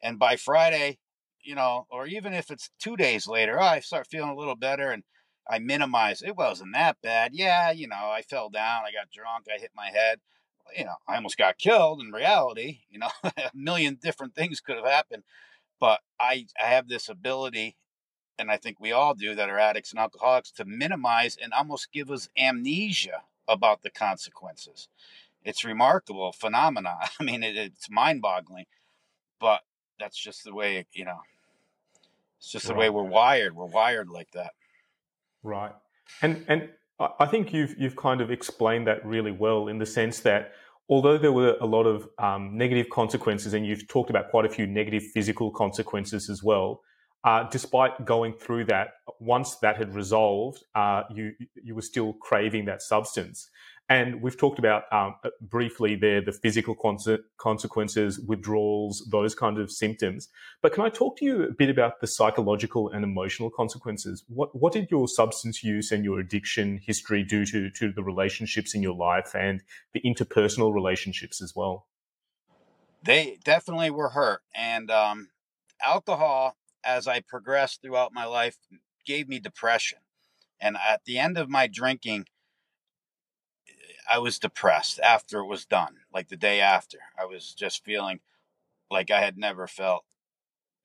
And 0.03 0.19
by 0.19 0.37
Friday, 0.37 0.99
you 1.43 1.55
know, 1.55 1.87
or 1.91 2.07
even 2.07 2.33
if 2.35 2.51
it's 2.51 2.71
two 2.79 2.97
days 2.97 3.27
later, 3.27 3.61
oh, 3.61 3.65
I 3.65 3.81
start 3.81 4.07
feeling 4.09 4.31
a 4.31 4.37
little 4.37 4.57
better 4.57 4.91
and 4.91 5.05
I 5.49 5.59
minimize. 5.59 6.23
It 6.23 6.37
wasn't 6.37 6.75
that 6.75 7.01
bad. 7.03 7.33
Yeah, 7.35 7.71
you 7.71 7.89
know, 7.89 8.11
I 8.11 8.23
fell 8.23 8.49
down, 8.49 8.83
I 8.87 8.93
got 8.93 9.11
drunk, 9.11 9.47
I 9.53 9.59
hit 9.59 9.73
my 9.75 9.89
head. 9.89 10.21
You 10.77 10.85
know, 10.85 10.95
I 11.09 11.17
almost 11.17 11.37
got 11.37 11.59
killed 11.59 12.01
in 12.01 12.13
reality. 12.13 12.81
You 12.91 13.01
know, 13.01 13.11
a 13.25 13.51
million 13.55 13.99
different 14.01 14.35
things 14.35 14.61
could 14.61 14.77
have 14.77 14.87
happened. 14.87 15.25
But 15.81 16.01
I, 16.21 16.47
I 16.63 16.67
have 16.67 16.89
this 16.89 17.09
ability, 17.09 17.77
and 18.39 18.51
I 18.51 18.57
think 18.57 18.79
we 18.79 18.93
all 18.93 19.15
do 19.15 19.35
that 19.35 19.51
are 19.51 19.59
addicts 19.59 19.91
and 19.91 19.99
alcoholics, 19.99 20.53
to 20.53 20.65
minimize 20.65 21.37
and 21.37 21.53
almost 21.53 21.93
give 21.93 22.11
us 22.11 22.29
amnesia 22.39 23.23
about 23.49 23.83
the 23.83 23.91
consequences. 23.91 24.89
It's 25.45 25.65
remarkable 25.65 26.33
phenomena. 26.33 26.99
I 27.21 27.25
mean, 27.25 27.43
it, 27.43 27.57
it's 27.57 27.91
mind 27.91 28.23
boggling, 28.23 28.67
but 29.41 29.63
that's 29.99 30.17
just 30.17 30.45
the 30.45 30.55
way, 30.55 30.87
you 30.93 31.05
know, 31.05 31.21
it's 32.39 32.51
just 32.51 32.67
the 32.67 32.75
way 32.75 32.91
we're 32.91 33.03
wired. 33.03 33.55
We're 33.55 33.67
wired 33.67 34.09
like 34.09 34.31
that. 34.33 34.53
Right. 35.43 35.73
And, 36.21 36.45
and 36.49 36.69
I 36.99 37.27
think 37.27 37.53
you've, 37.53 37.75
you've 37.79 37.97
kind 37.97 38.21
of 38.21 38.31
explained 38.31 38.87
that 38.87 39.05
really 39.05 39.33
well 39.33 39.69
in 39.69 39.79
the 39.79 39.87
sense 39.87 40.21
that 40.21 40.53
although 40.89 41.19
there 41.19 41.33
were 41.33 41.57
a 41.61 41.67
lot 41.67 41.85
of 41.85 42.09
um, 42.19 42.57
negative 42.57 42.89
consequences, 42.91 43.55
and 43.55 43.67
you've 43.67 43.89
talked 43.89 44.11
about 44.11 44.31
quite 44.31 44.45
a 44.45 44.49
few 44.49 44.67
negative 44.67 45.03
physical 45.15 45.51
consequences 45.51 46.29
as 46.29 46.43
well, 46.43 46.83
uh, 47.25 47.49
despite 47.51 48.05
going 48.05 48.33
through 48.33 48.65
that, 48.65 48.89
once 49.21 49.57
that 49.57 49.77
had 49.77 49.95
resolved, 49.95 50.65
uh, 50.75 51.03
you 51.15 51.33
you 51.63 51.75
were 51.75 51.83
still 51.83 52.15
craving 52.15 52.65
that 52.65 52.83
substance. 52.83 53.49
And 53.89 54.23
we've 54.23 54.37
talked 54.37 54.59
about 54.59 54.85
um, 54.93 55.17
uh, 55.25 55.31
briefly 55.41 55.97
there 55.97 56.23
the 56.23 56.33
physical 56.33 56.75
consequences, 57.37 58.19
withdrawals, 58.21 59.07
those 59.11 59.35
kind 59.35 59.59
of 59.59 59.71
symptoms. 59.71 60.29
But 60.63 60.73
can 60.73 60.85
I 60.85 60.89
talk 60.89 61.19
to 61.19 61.25
you 61.25 61.43
a 61.43 61.53
bit 61.53 61.69
about 61.69 62.01
the 62.01 62.07
psychological 62.07 62.89
and 62.89 63.05
emotional 63.05 63.51
consequences? 63.51 64.25
What 64.29 64.59
what 64.59 64.73
did 64.73 64.91
your 64.91 65.09
substance 65.09 65.63
use 65.63 65.91
and 65.93 66.05
your 66.05 66.21
addiction 66.21 66.81
history 66.85 67.23
do 67.23 67.45
to 67.47 67.71
to 67.71 67.93
the 67.93 68.03
relationships 68.03 68.75
in 68.75 68.83
your 68.83 68.95
life 68.95 69.35
and 69.35 69.63
the 69.93 70.01
interpersonal 70.01 70.73
relationships 70.73 71.43
as 71.43 71.53
well? 71.55 71.87
They 73.03 73.39
definitely 73.45 73.91
were 73.91 74.11
hurt, 74.11 74.43
and 74.55 74.91
um, 74.91 75.31
alcohol, 75.85 76.57
as 76.85 77.09
I 77.09 77.21
progressed 77.21 77.83
throughout 77.83 78.15
my 78.15 78.25
life, 78.25 78.57
gave 79.05 79.29
me 79.29 79.41
depression. 79.41 79.99
And 80.61 80.77
at 80.77 81.05
the 81.05 81.19
end 81.19 81.37
of 81.37 81.51
my 81.51 81.67
drinking, 81.67 82.27
I 84.13 84.19
was 84.19 84.39
depressed 84.39 85.01
after 85.01 85.39
it 85.39 85.47
was 85.47 85.65
done, 85.65 85.97
like 86.13 86.29
the 86.29 86.37
day 86.37 86.61
after. 86.61 86.99
I 87.19 87.25
was 87.25 87.55
just 87.55 87.83
feeling 87.83 88.21
like 88.91 89.11
I 89.11 89.23
had 89.23 89.39
never 89.39 89.67
felt 89.67 90.05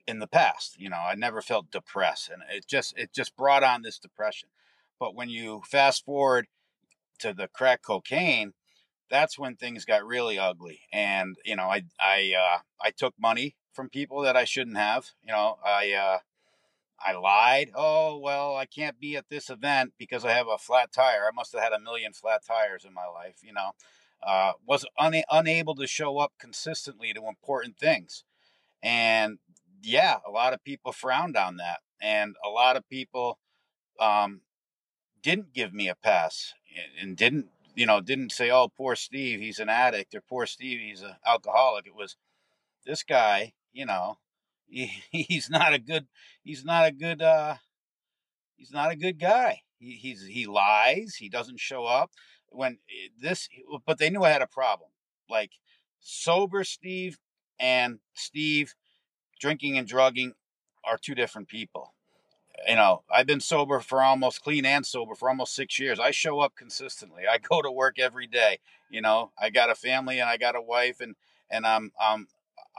in 0.07 0.19
the 0.19 0.27
past. 0.27 0.79
You 0.79 0.89
know, 0.89 1.03
I 1.05 1.13
never 1.15 1.41
felt 1.41 1.69
depressed, 1.69 2.29
and 2.29 2.41
it 2.49 2.65
just 2.65 2.97
it 2.97 3.11
just 3.13 3.35
brought 3.35 3.65
on 3.65 3.81
this 3.81 3.99
depression. 3.99 4.47
But 4.97 5.13
when 5.13 5.29
you 5.29 5.61
fast 5.65 6.05
forward 6.05 6.47
to 7.19 7.33
the 7.33 7.49
crack 7.49 7.81
cocaine, 7.81 8.53
that's 9.09 9.37
when 9.37 9.57
things 9.57 9.83
got 9.83 10.05
really 10.05 10.39
ugly. 10.39 10.79
And 10.93 11.35
you 11.43 11.57
know, 11.57 11.65
I 11.65 11.83
I 11.99 12.33
uh, 12.33 12.59
I 12.81 12.91
took 12.91 13.13
money 13.19 13.57
from 13.73 13.89
people 13.89 14.21
that 14.21 14.37
I 14.37 14.45
shouldn't 14.45 14.77
have. 14.77 15.07
You 15.21 15.33
know, 15.33 15.57
I 15.65 15.91
uh, 15.91 16.19
I 16.99 17.13
lied. 17.13 17.71
Oh, 17.75 18.17
well, 18.17 18.55
I 18.55 18.65
can't 18.65 18.99
be 18.99 19.15
at 19.15 19.29
this 19.29 19.49
event 19.49 19.93
because 19.97 20.25
I 20.25 20.31
have 20.31 20.47
a 20.47 20.57
flat 20.57 20.91
tire. 20.91 21.25
I 21.27 21.35
must 21.35 21.53
have 21.53 21.61
had 21.61 21.73
a 21.73 21.79
million 21.79 22.13
flat 22.13 22.41
tires 22.45 22.85
in 22.85 22.93
my 22.93 23.05
life, 23.05 23.37
you 23.43 23.53
know. 23.53 23.71
Uh, 24.25 24.53
was 24.65 24.83
una- 25.01 25.23
unable 25.31 25.75
to 25.75 25.85
show 25.85 26.17
up 26.17 26.33
consistently 26.39 27.13
to 27.13 27.27
important 27.27 27.77
things. 27.77 28.23
And 28.81 29.37
yeah, 29.83 30.17
a 30.27 30.31
lot 30.31 30.53
of 30.53 30.63
people 30.63 30.91
frowned 30.91 31.37
on 31.37 31.57
that. 31.57 31.79
And 32.01 32.35
a 32.43 32.49
lot 32.49 32.75
of 32.75 32.89
people 32.89 33.37
um, 33.99 34.41
didn't 35.21 35.53
give 35.53 35.73
me 35.73 35.87
a 35.87 35.95
pass 35.95 36.53
and 36.99 37.15
didn't, 37.15 37.47
you 37.75 37.85
know, 37.85 38.01
didn't 38.01 38.31
say, 38.31 38.49
oh, 38.49 38.69
poor 38.75 38.95
Steve, 38.95 39.39
he's 39.39 39.59
an 39.59 39.69
addict, 39.69 40.15
or 40.15 40.21
poor 40.21 40.45
Steve, 40.45 40.79
he's 40.79 41.01
an 41.01 41.15
alcoholic. 41.25 41.85
It 41.85 41.95
was 41.95 42.15
this 42.85 43.03
guy, 43.03 43.53
you 43.71 43.85
know, 43.85 44.17
he, 44.67 44.91
he's 45.11 45.49
not 45.49 45.73
a 45.73 45.79
good 45.79 46.07
he's 46.43 46.63
not 46.63 46.87
a 46.87 46.91
good 46.91 47.21
uh 47.21 47.55
he's 48.55 48.71
not 48.71 48.91
a 48.91 48.95
good 48.95 49.19
guy. 49.19 49.61
He 49.79 49.91
he's 49.91 50.25
he 50.25 50.45
lies. 50.45 51.15
He 51.15 51.29
doesn't 51.29 51.59
show 51.59 51.85
up 51.85 52.11
when 52.49 52.73
eh, 52.89 53.09
this. 53.19 53.47
But 53.85 53.97
they 53.97 54.09
knew 54.09 54.23
I 54.23 54.29
had 54.29 54.41
a 54.41 54.47
problem. 54.47 54.89
Like 55.29 55.51
sober 55.99 56.63
Steve 56.63 57.17
and 57.59 57.99
Steve 58.13 58.75
drinking 59.39 59.77
and 59.77 59.87
drugging 59.87 60.33
are 60.83 60.97
two 60.97 61.15
different 61.15 61.47
people. 61.47 61.93
You 62.67 62.75
know, 62.75 63.03
I've 63.13 63.27
been 63.27 63.39
sober 63.39 63.79
for 63.79 64.01
almost 64.01 64.41
clean 64.41 64.65
and 64.65 64.85
sober 64.85 65.13
for 65.13 65.29
almost 65.29 65.53
six 65.53 65.77
years. 65.77 65.99
I 65.99 66.09
show 66.09 66.39
up 66.39 66.55
consistently. 66.55 67.23
I 67.31 67.37
go 67.37 67.61
to 67.61 67.71
work 67.71 67.99
every 67.99 68.25
day. 68.25 68.59
You 68.89 69.01
know, 69.01 69.31
I 69.39 69.49
got 69.51 69.69
a 69.69 69.75
family 69.75 70.19
and 70.19 70.29
I 70.29 70.37
got 70.37 70.55
a 70.55 70.61
wife, 70.61 70.99
and 70.99 71.15
and 71.51 71.65
I'm 71.65 71.91
I'm 71.99 72.27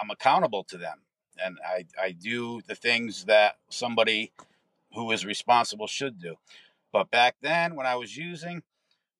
I'm 0.01 0.11
accountable 0.11 0.65
to 0.65 0.79
them, 0.79 1.03
and 1.43 1.59
I 1.65 1.85
I 2.01 2.13
do 2.13 2.61
the 2.67 2.75
things 2.75 3.25
that 3.27 3.57
somebody 3.69 4.33
who 4.95 5.11
is 5.13 5.25
responsible 5.25 5.87
should 5.87 6.21
do. 6.21 6.37
But 6.93 7.11
back 7.11 7.37
then, 7.43 7.75
when 7.77 7.87
I 7.87 7.97
was 7.97 8.17
using, 8.17 8.63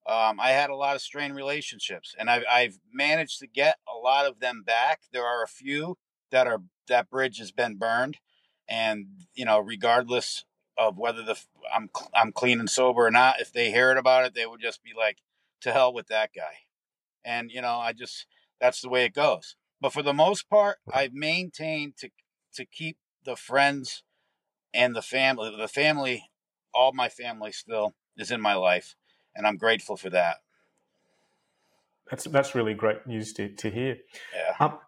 um, 0.07 0.41
I 0.41 0.51
had 0.51 0.71
a 0.71 0.77
lot 0.77 0.97
of 0.97 1.03
strained 1.03 1.37
relationships, 1.37 2.15
and 2.19 2.31
I've, 2.31 2.45
I've 2.51 2.79
managed 2.93 3.41
to 3.41 3.47
get 3.47 3.77
a 3.87 3.97
lot 3.97 4.27
of 4.27 4.41
them 4.41 4.63
back. 4.63 5.01
There 5.13 5.27
are 5.27 5.43
a 5.43 5.49
few 5.49 5.99
that 6.31 6.47
are 6.47 6.63
that 6.89 7.11
bridge 7.11 7.39
has 7.39 7.53
been 7.53 7.77
burned, 7.77 8.17
and 8.69 9.07
you 9.35 9.45
know, 9.45 9.59
regardless 9.61 10.45
of 10.79 10.97
whether 10.97 11.23
the 11.23 11.39
I'm 11.75 11.91
I'm 12.15 12.33
clean 12.33 12.59
and 12.59 12.71
sober 12.71 13.07
or 13.07 13.11
not, 13.11 13.41
if 13.41 13.53
they 13.53 13.71
heard 13.71 13.99
about 13.99 14.25
it, 14.25 14.35
they 14.35 14.47
would 14.47 14.63
just 14.63 14.83
be 14.83 14.93
like, 14.97 15.19
"To 15.63 15.73
hell 15.73 15.93
with 15.93 16.07
that 16.07 16.31
guy," 16.35 16.65
and 17.25 17.51
you 17.51 17.61
know, 17.61 17.77
I 17.79 17.93
just 17.93 18.27
that's 18.61 18.81
the 18.81 18.89
way 18.89 19.05
it 19.05 19.15
goes. 19.15 19.57
But 19.81 19.93
for 19.93 20.03
the 20.03 20.13
most 20.13 20.49
part, 20.49 20.79
I've 20.93 21.15
maintained 21.15 21.97
to 21.99 22.11
to 22.55 22.65
keep 22.65 22.99
the 23.25 23.37
friends 23.37 24.03
and 24.75 24.95
the 24.95 25.03
family. 25.03 25.55
The 25.57 25.69
family, 25.69 26.25
all 26.75 26.93
my 26.93 27.09
family 27.09 27.53
still 27.53 27.95
is 28.17 28.31
in 28.31 28.41
my 28.41 28.55
life, 28.55 28.97
and 29.35 29.47
I'm 29.47 29.57
grateful 29.57 29.97
for 29.97 30.11
that. 30.11 30.37
That's 32.11 32.25
that's 32.25 32.55
really 32.55 32.75
great 32.75 33.07
news 33.07 33.33
to, 33.35 33.49
to 33.49 33.71
hear. 33.71 33.99
Yeah. 34.35 34.67
Um, 34.67 34.79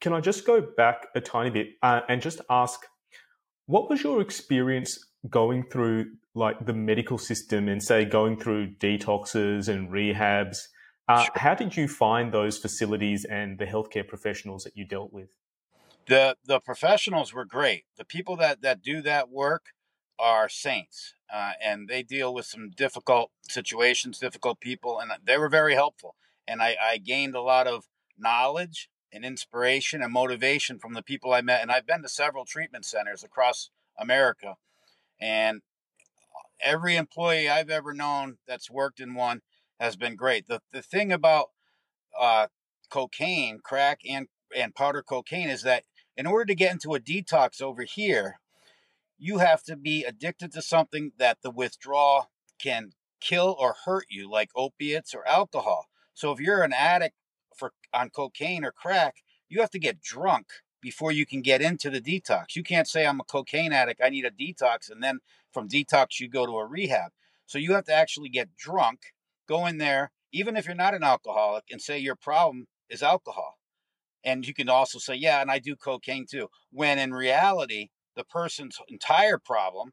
can 0.00 0.12
I 0.14 0.20
just 0.20 0.46
go 0.46 0.60
back 0.60 1.08
a 1.14 1.20
tiny 1.20 1.50
bit 1.50 1.68
uh, 1.82 2.00
and 2.08 2.22
just 2.22 2.40
ask, 2.48 2.80
what 3.66 3.90
was 3.90 4.02
your 4.02 4.20
experience 4.20 4.98
going 5.28 5.64
through 5.70 6.06
like 6.34 6.64
the 6.64 6.72
medical 6.72 7.18
system 7.18 7.68
and 7.68 7.82
say 7.82 8.04
going 8.06 8.38
through 8.38 8.74
detoxes 8.76 9.68
and 9.68 9.90
rehabs? 9.90 10.58
Uh, 11.10 11.24
sure. 11.24 11.32
How 11.36 11.54
did 11.54 11.76
you 11.76 11.88
find 11.88 12.32
those 12.32 12.58
facilities 12.58 13.24
and 13.24 13.58
the 13.58 13.66
healthcare 13.66 14.06
professionals 14.06 14.64
that 14.64 14.76
you 14.76 14.84
dealt 14.84 15.12
with? 15.12 15.28
the 16.10 16.36
the 16.44 16.60
professionals 16.60 17.32
were 17.32 17.44
great. 17.44 17.84
The 17.96 18.04
people 18.04 18.36
that 18.36 18.62
that 18.62 18.82
do 18.82 19.00
that 19.02 19.30
work 19.30 19.66
are 20.18 20.48
saints, 20.48 21.14
uh, 21.32 21.52
and 21.64 21.88
they 21.88 22.02
deal 22.02 22.34
with 22.34 22.46
some 22.46 22.70
difficult 22.70 23.30
situations, 23.48 24.18
difficult 24.18 24.60
people, 24.60 24.98
and 24.98 25.12
they 25.24 25.38
were 25.38 25.48
very 25.48 25.74
helpful. 25.74 26.16
And 26.46 26.60
I, 26.60 26.76
I 26.82 26.98
gained 26.98 27.34
a 27.34 27.40
lot 27.40 27.66
of 27.66 27.84
knowledge 28.18 28.90
and 29.12 29.24
inspiration 29.24 30.02
and 30.02 30.12
motivation 30.12 30.78
from 30.78 30.94
the 30.94 31.02
people 31.02 31.32
I 31.32 31.40
met. 31.42 31.62
And 31.62 31.70
I've 31.70 31.86
been 31.86 32.02
to 32.02 32.08
several 32.08 32.44
treatment 32.44 32.84
centers 32.84 33.22
across 33.22 33.70
America, 33.98 34.56
and 35.20 35.62
every 36.60 36.96
employee 36.96 37.48
I've 37.48 37.70
ever 37.70 37.94
known 37.94 38.38
that's 38.46 38.70
worked 38.70 39.00
in 39.00 39.14
one 39.14 39.42
has 39.80 39.96
been 39.96 40.14
great. 40.14 40.46
The 40.46 40.60
the 40.72 40.82
thing 40.82 41.10
about 41.10 41.46
uh, 42.18 42.46
cocaine, 42.90 43.58
crack, 43.64 44.00
and 44.08 44.28
and 44.56 44.74
powder 44.74 45.02
cocaine 45.02 45.48
is 45.48 45.62
that 45.62 45.84
in 46.16 46.26
order 46.26 46.44
to 46.44 46.54
get 46.54 46.72
into 46.72 46.94
a 46.94 47.00
detox 47.00 47.60
over 47.62 47.82
here, 47.82 48.38
you 49.18 49.38
have 49.38 49.62
to 49.64 49.76
be 49.76 50.04
addicted 50.04 50.52
to 50.52 50.62
something 50.62 51.12
that 51.18 51.38
the 51.42 51.50
withdrawal 51.50 52.30
can 52.60 52.92
kill 53.20 53.56
or 53.58 53.74
hurt 53.84 54.06
you, 54.08 54.30
like 54.30 54.50
opiates 54.54 55.14
or 55.14 55.26
alcohol. 55.26 55.86
So 56.14 56.30
if 56.32 56.40
you're 56.40 56.62
an 56.62 56.72
addict 56.72 57.14
for 57.56 57.72
on 57.92 58.10
cocaine 58.10 58.64
or 58.64 58.72
crack, 58.72 59.16
you 59.48 59.60
have 59.60 59.70
to 59.70 59.78
get 59.78 60.02
drunk 60.02 60.46
before 60.80 61.12
you 61.12 61.26
can 61.26 61.42
get 61.42 61.60
into 61.60 61.90
the 61.90 62.00
detox. 62.00 62.56
You 62.56 62.62
can't 62.62 62.88
say 62.88 63.06
I'm 63.06 63.20
a 63.20 63.24
cocaine 63.24 63.72
addict, 63.72 64.00
I 64.02 64.08
need 64.08 64.24
a 64.24 64.30
detox, 64.30 64.90
and 64.90 65.02
then 65.02 65.20
from 65.52 65.68
detox 65.68 66.20
you 66.20 66.28
go 66.28 66.46
to 66.46 66.52
a 66.52 66.66
rehab. 66.66 67.12
So 67.46 67.58
you 67.58 67.74
have 67.74 67.84
to 67.86 67.92
actually 67.92 68.28
get 68.28 68.56
drunk, 68.56 69.00
go 69.50 69.66
in 69.66 69.78
there, 69.78 70.12
even 70.32 70.56
if 70.56 70.64
you're 70.64 70.74
not 70.74 70.94
an 70.94 71.02
alcoholic, 71.02 71.64
and 71.70 71.82
say 71.82 71.98
your 71.98 72.14
problem 72.14 72.66
is 72.88 73.02
alcohol. 73.02 73.58
And 74.24 74.46
you 74.46 74.54
can 74.54 74.68
also 74.68 74.98
say, 74.98 75.16
yeah, 75.16 75.40
and 75.40 75.50
I 75.50 75.58
do 75.58 75.74
cocaine 75.74 76.26
too. 76.30 76.48
When 76.70 76.98
in 76.98 77.12
reality, 77.12 77.88
the 78.14 78.24
person's 78.24 78.78
entire 78.88 79.38
problem 79.38 79.92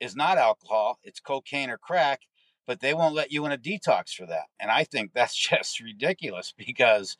is 0.00 0.16
not 0.16 0.38
alcohol, 0.38 0.98
it's 1.04 1.20
cocaine 1.20 1.70
or 1.70 1.78
crack, 1.78 2.22
but 2.66 2.80
they 2.80 2.92
won't 2.92 3.14
let 3.14 3.30
you 3.30 3.46
in 3.46 3.52
a 3.52 3.58
detox 3.58 4.10
for 4.10 4.26
that. 4.26 4.46
And 4.58 4.70
I 4.70 4.84
think 4.84 5.12
that's 5.12 5.36
just 5.50 5.80
ridiculous 5.80 6.52
because 6.56 7.16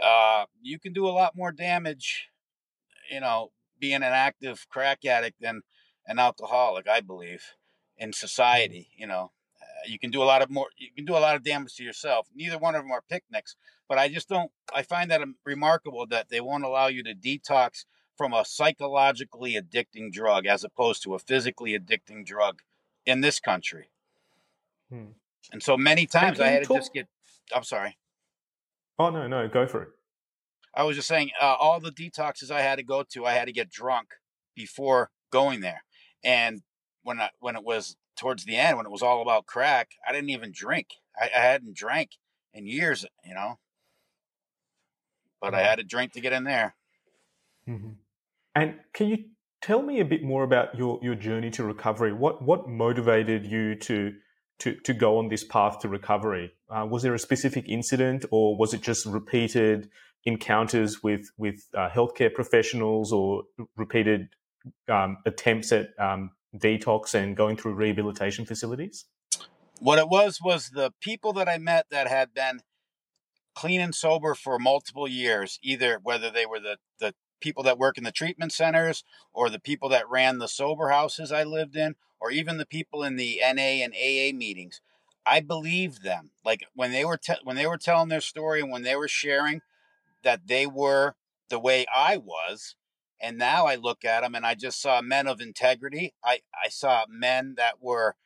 uh, 0.00 0.44
you 0.62 0.78
can 0.78 0.92
do 0.92 1.08
a 1.08 1.10
lot 1.10 1.36
more 1.36 1.50
damage, 1.50 2.28
you 3.10 3.20
know, 3.20 3.50
being 3.80 3.96
an 3.96 4.04
active 4.04 4.66
crack 4.68 5.04
addict 5.04 5.40
than 5.40 5.62
an 6.06 6.18
alcoholic, 6.18 6.88
I 6.88 7.00
believe, 7.00 7.42
in 7.98 8.12
society, 8.12 8.90
you 8.96 9.06
know 9.06 9.32
you 9.88 9.98
can 9.98 10.10
do 10.10 10.22
a 10.22 10.24
lot 10.24 10.42
of 10.42 10.50
more 10.50 10.68
you 10.76 10.88
can 10.94 11.04
do 11.04 11.16
a 11.16 11.18
lot 11.18 11.36
of 11.36 11.42
damage 11.42 11.74
to 11.76 11.84
yourself. 11.84 12.28
Neither 12.34 12.58
one 12.58 12.74
of 12.74 12.82
them 12.82 12.92
are 12.92 13.02
picnics 13.08 13.56
but 13.88 13.98
i 13.98 14.08
just 14.08 14.28
don't 14.28 14.50
i 14.74 14.82
find 14.82 15.10
that 15.10 15.20
remarkable 15.44 16.06
that 16.06 16.28
they 16.28 16.40
won't 16.40 16.64
allow 16.64 16.86
you 16.86 17.02
to 17.02 17.14
detox 17.14 17.84
from 18.16 18.32
a 18.32 18.44
psychologically 18.44 19.54
addicting 19.54 20.10
drug 20.10 20.46
as 20.46 20.64
opposed 20.64 21.02
to 21.02 21.14
a 21.14 21.18
physically 21.18 21.78
addicting 21.78 22.24
drug 22.24 22.62
in 23.04 23.20
this 23.20 23.38
country. 23.38 23.90
Hmm. 24.90 25.12
and 25.52 25.62
so 25.62 25.76
many 25.76 26.06
times 26.06 26.40
i 26.40 26.48
had 26.48 26.64
to 26.64 26.74
just 26.74 26.92
get 26.92 27.08
i'm 27.54 27.64
sorry. 27.64 27.98
Oh 28.98 29.10
no 29.10 29.26
no 29.26 29.48
go 29.48 29.66
for 29.66 29.82
it. 29.82 29.88
I 30.74 30.84
was 30.84 30.96
just 30.96 31.08
saying 31.08 31.30
uh, 31.40 31.56
all 31.58 31.80
the 31.80 31.90
detoxes 31.90 32.50
i 32.50 32.62
had 32.62 32.76
to 32.76 32.84
go 32.84 33.02
to 33.10 33.26
i 33.26 33.32
had 33.32 33.46
to 33.46 33.52
get 33.52 33.70
drunk 33.70 34.08
before 34.54 35.10
going 35.30 35.60
there. 35.60 35.82
And 36.24 36.62
when 37.02 37.20
I, 37.20 37.30
when 37.40 37.56
it 37.56 37.64
was 37.64 37.96
towards 38.16 38.44
the 38.44 38.56
end 38.56 38.76
when 38.76 38.86
it 38.86 38.92
was 38.92 39.02
all 39.02 39.22
about 39.22 39.46
crack, 39.46 39.90
I 40.06 40.12
didn't 40.12 40.30
even 40.30 40.52
drink. 40.52 40.88
I, 41.20 41.30
I 41.34 41.40
hadn't 41.40 41.76
drank 41.76 42.12
in 42.52 42.66
years, 42.66 43.04
you 43.24 43.34
know. 43.34 43.58
But 45.40 45.54
I 45.54 45.62
had 45.62 45.76
to 45.76 45.84
drink 45.84 46.12
to 46.12 46.20
get 46.20 46.32
in 46.32 46.44
there. 46.44 46.74
Mm-hmm. 47.68 47.90
And 48.54 48.74
can 48.94 49.08
you 49.08 49.18
tell 49.60 49.82
me 49.82 50.00
a 50.00 50.04
bit 50.04 50.22
more 50.22 50.44
about 50.44 50.76
your, 50.76 50.98
your 51.02 51.14
journey 51.14 51.50
to 51.50 51.64
recovery? 51.64 52.12
What 52.12 52.42
what 52.42 52.68
motivated 52.68 53.46
you 53.46 53.74
to 53.76 54.14
to 54.60 54.74
to 54.74 54.94
go 54.94 55.18
on 55.18 55.28
this 55.28 55.44
path 55.44 55.80
to 55.80 55.88
recovery? 55.88 56.52
Uh, 56.70 56.86
was 56.88 57.02
there 57.02 57.14
a 57.14 57.18
specific 57.18 57.68
incident, 57.68 58.24
or 58.30 58.56
was 58.56 58.72
it 58.72 58.80
just 58.80 59.04
repeated 59.04 59.90
encounters 60.24 61.02
with 61.02 61.30
with 61.36 61.68
uh, 61.76 61.90
healthcare 61.90 62.32
professionals, 62.32 63.12
or 63.12 63.44
repeated 63.76 64.28
um, 64.88 65.18
attempts 65.26 65.70
at 65.72 65.90
um, 65.98 66.30
detox 66.58 67.14
and 67.14 67.36
going 67.36 67.56
through 67.56 67.74
rehabilitation 67.74 68.44
facilities? 68.44 69.06
What 69.78 69.98
it 69.98 70.08
was 70.08 70.40
was 70.42 70.70
the 70.70 70.92
people 71.00 71.32
that 71.34 71.48
I 71.48 71.58
met 71.58 71.86
that 71.90 72.08
had 72.08 72.32
been 72.32 72.60
clean 73.54 73.80
and 73.80 73.94
sober 73.94 74.34
for 74.34 74.58
multiple 74.58 75.08
years, 75.08 75.58
either 75.62 75.98
whether 76.02 76.30
they 76.30 76.46
were 76.46 76.60
the, 76.60 76.78
the 77.00 77.14
people 77.40 77.62
that 77.64 77.78
work 77.78 77.98
in 77.98 78.04
the 78.04 78.12
treatment 78.12 78.52
centers 78.52 79.04
or 79.32 79.50
the 79.50 79.60
people 79.60 79.88
that 79.88 80.08
ran 80.08 80.38
the 80.38 80.48
sober 80.48 80.88
houses 80.90 81.32
I 81.32 81.44
lived 81.44 81.76
in, 81.76 81.96
or 82.20 82.30
even 82.30 82.56
the 82.56 82.66
people 82.66 83.02
in 83.02 83.16
the 83.16 83.40
NA 83.40 83.82
and 83.84 83.94
AA 83.94 84.36
meetings. 84.36 84.80
I 85.26 85.40
believed 85.40 86.02
them. 86.02 86.30
Like 86.44 86.66
when 86.74 86.92
they 86.92 87.04
were 87.04 87.16
te- 87.16 87.34
when 87.42 87.56
they 87.56 87.66
were 87.66 87.78
telling 87.78 88.08
their 88.08 88.20
story 88.20 88.60
and 88.60 88.70
when 88.70 88.82
they 88.82 88.94
were 88.94 89.08
sharing 89.08 89.60
that 90.22 90.46
they 90.46 90.66
were 90.66 91.14
the 91.48 91.58
way 91.58 91.84
I 91.94 92.16
was, 92.16 92.76
and 93.20 93.38
now 93.38 93.66
I 93.66 93.76
look 93.76 94.04
at 94.04 94.22
them 94.22 94.34
and 94.34 94.46
I 94.46 94.54
just 94.54 94.80
saw 94.80 95.00
men 95.00 95.26
of 95.26 95.40
integrity. 95.40 96.14
I, 96.24 96.40
I 96.62 96.68
saw 96.68 97.04
men 97.08 97.54
that 97.56 97.80
were 97.80 98.16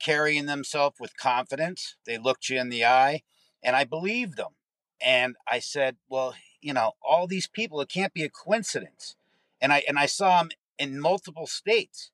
carrying 0.00 0.46
themselves 0.46 0.96
with 0.98 1.16
confidence. 1.16 1.96
They 2.06 2.18
looked 2.18 2.48
you 2.48 2.58
in 2.58 2.68
the 2.70 2.84
eye 2.84 3.22
and 3.62 3.76
I 3.76 3.84
believed 3.84 4.36
them. 4.36 4.54
And 5.00 5.36
I 5.46 5.60
said, 5.60 5.96
well, 6.08 6.34
you 6.60 6.74
know, 6.74 6.92
all 7.02 7.26
these 7.26 7.46
people, 7.46 7.80
it 7.80 7.88
can't 7.88 8.12
be 8.12 8.24
a 8.24 8.30
coincidence. 8.30 9.16
And 9.60 9.72
I 9.72 9.82
and 9.88 9.98
I 9.98 10.06
saw 10.06 10.38
them 10.42 10.50
in 10.78 11.00
multiple 11.00 11.46
states. 11.46 12.10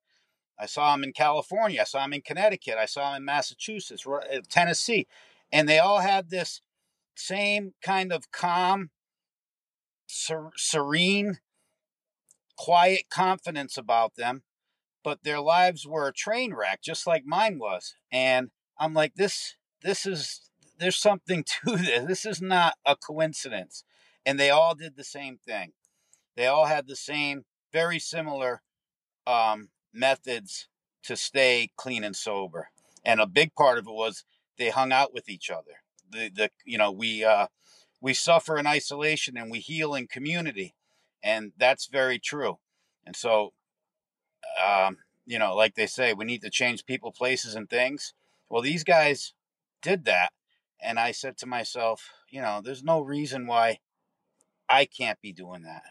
I 0.59 0.67
saw 0.67 0.93
them 0.93 1.05
in 1.05 1.13
California. 1.13 1.81
I 1.81 1.85
saw 1.85 2.03
them 2.03 2.13
in 2.13 2.23
Connecticut. 2.23 2.77
I 2.79 2.87
saw 2.87 3.13
them 3.13 3.23
in 3.23 3.25
Massachusetts, 3.25 4.07
uh, 4.07 4.41
Tennessee, 4.49 5.07
and 5.53 5.69
they 5.69 5.79
all 5.79 6.01
had 6.01 6.31
this 6.31 6.61
same 7.15 7.75
kind 7.83 8.13
of 8.13 8.31
calm, 8.31 8.91
ser- 10.07 10.53
serene 10.57 11.39
quiet 12.57 13.05
confidence 13.11 13.77
about 13.77 14.17
them, 14.17 14.43
but 15.05 15.23
their 15.23 15.41
lives 15.41 15.87
were 15.87 16.09
a 16.09 16.13
train 16.13 16.55
wreck, 16.55 16.81
just 16.83 17.07
like 17.07 17.25
mine 17.25 17.59
was. 17.59 17.95
And 18.11 18.51
I'm 18.79 18.95
like, 18.95 19.15
this, 19.15 19.57
this 19.83 20.07
is, 20.07 20.51
there's 20.79 20.99
something 20.99 21.45
to 21.65 21.77
this. 21.77 22.07
This 22.07 22.27
is 22.27 22.43
not 22.43 22.75
a 22.85 22.97
coincidence. 22.97 23.85
And 24.25 24.41
they 24.41 24.51
all 24.51 24.75
did 24.75 24.97
the 24.97 25.05
same 25.05 25.39
thing. 25.39 25.73
They 26.37 26.47
all 26.47 26.67
had 26.67 26.87
the 26.87 26.97
same, 26.97 27.45
very 27.73 27.99
similar 27.99 28.63
um, 29.27 29.69
methods 29.93 30.69
to 31.05 31.17
stay 31.17 31.71
clean 31.77 32.05
and 32.05 32.17
sober. 32.17 32.69
And 33.05 33.21
a 33.21 33.27
big 33.27 33.55
part 33.55 33.79
of 33.79 33.87
it 33.87 33.93
was 33.93 34.25
they 34.59 34.71
hung 34.71 34.93
out 34.93 35.15
with 35.15 35.29
each 35.29 35.51
other. 35.51 35.83
The 36.11 36.31
the 36.35 36.51
you 36.65 36.79
know 36.79 36.91
we 36.91 37.25
uh, 37.25 37.47
we 38.01 38.15
suffer 38.15 38.59
in 38.59 38.67
isolation 38.67 39.37
and 39.37 39.51
we 39.51 39.61
heal 39.61 39.95
in 39.95 40.07
community, 40.07 40.75
and 41.23 41.53
that's 41.57 41.87
very 41.87 42.19
true. 42.19 42.59
And 43.05 43.17
so, 43.17 43.53
um, 44.65 44.99
you 45.27 45.39
know, 45.39 45.55
like 45.55 45.75
they 45.75 45.87
say, 45.87 46.13
we 46.13 46.25
need 46.25 46.43
to 46.43 46.51
change 46.51 46.87
people, 46.87 47.13
places, 47.13 47.55
and 47.55 47.69
things. 47.69 48.15
Well, 48.49 48.63
these 48.63 48.85
guys 48.85 49.35
did 49.83 50.05
that, 50.05 50.33
and 50.81 50.99
I 50.99 51.13
said 51.13 51.37
to 51.39 51.47
myself, 51.47 52.11
you 52.31 52.41
know, 52.41 52.61
there's 52.63 52.85
no 52.85 53.01
reason 53.01 53.47
why 53.47 53.79
I 54.69 54.85
can't 54.85 55.21
be 55.21 55.33
doing 55.33 55.63
that. 55.63 55.83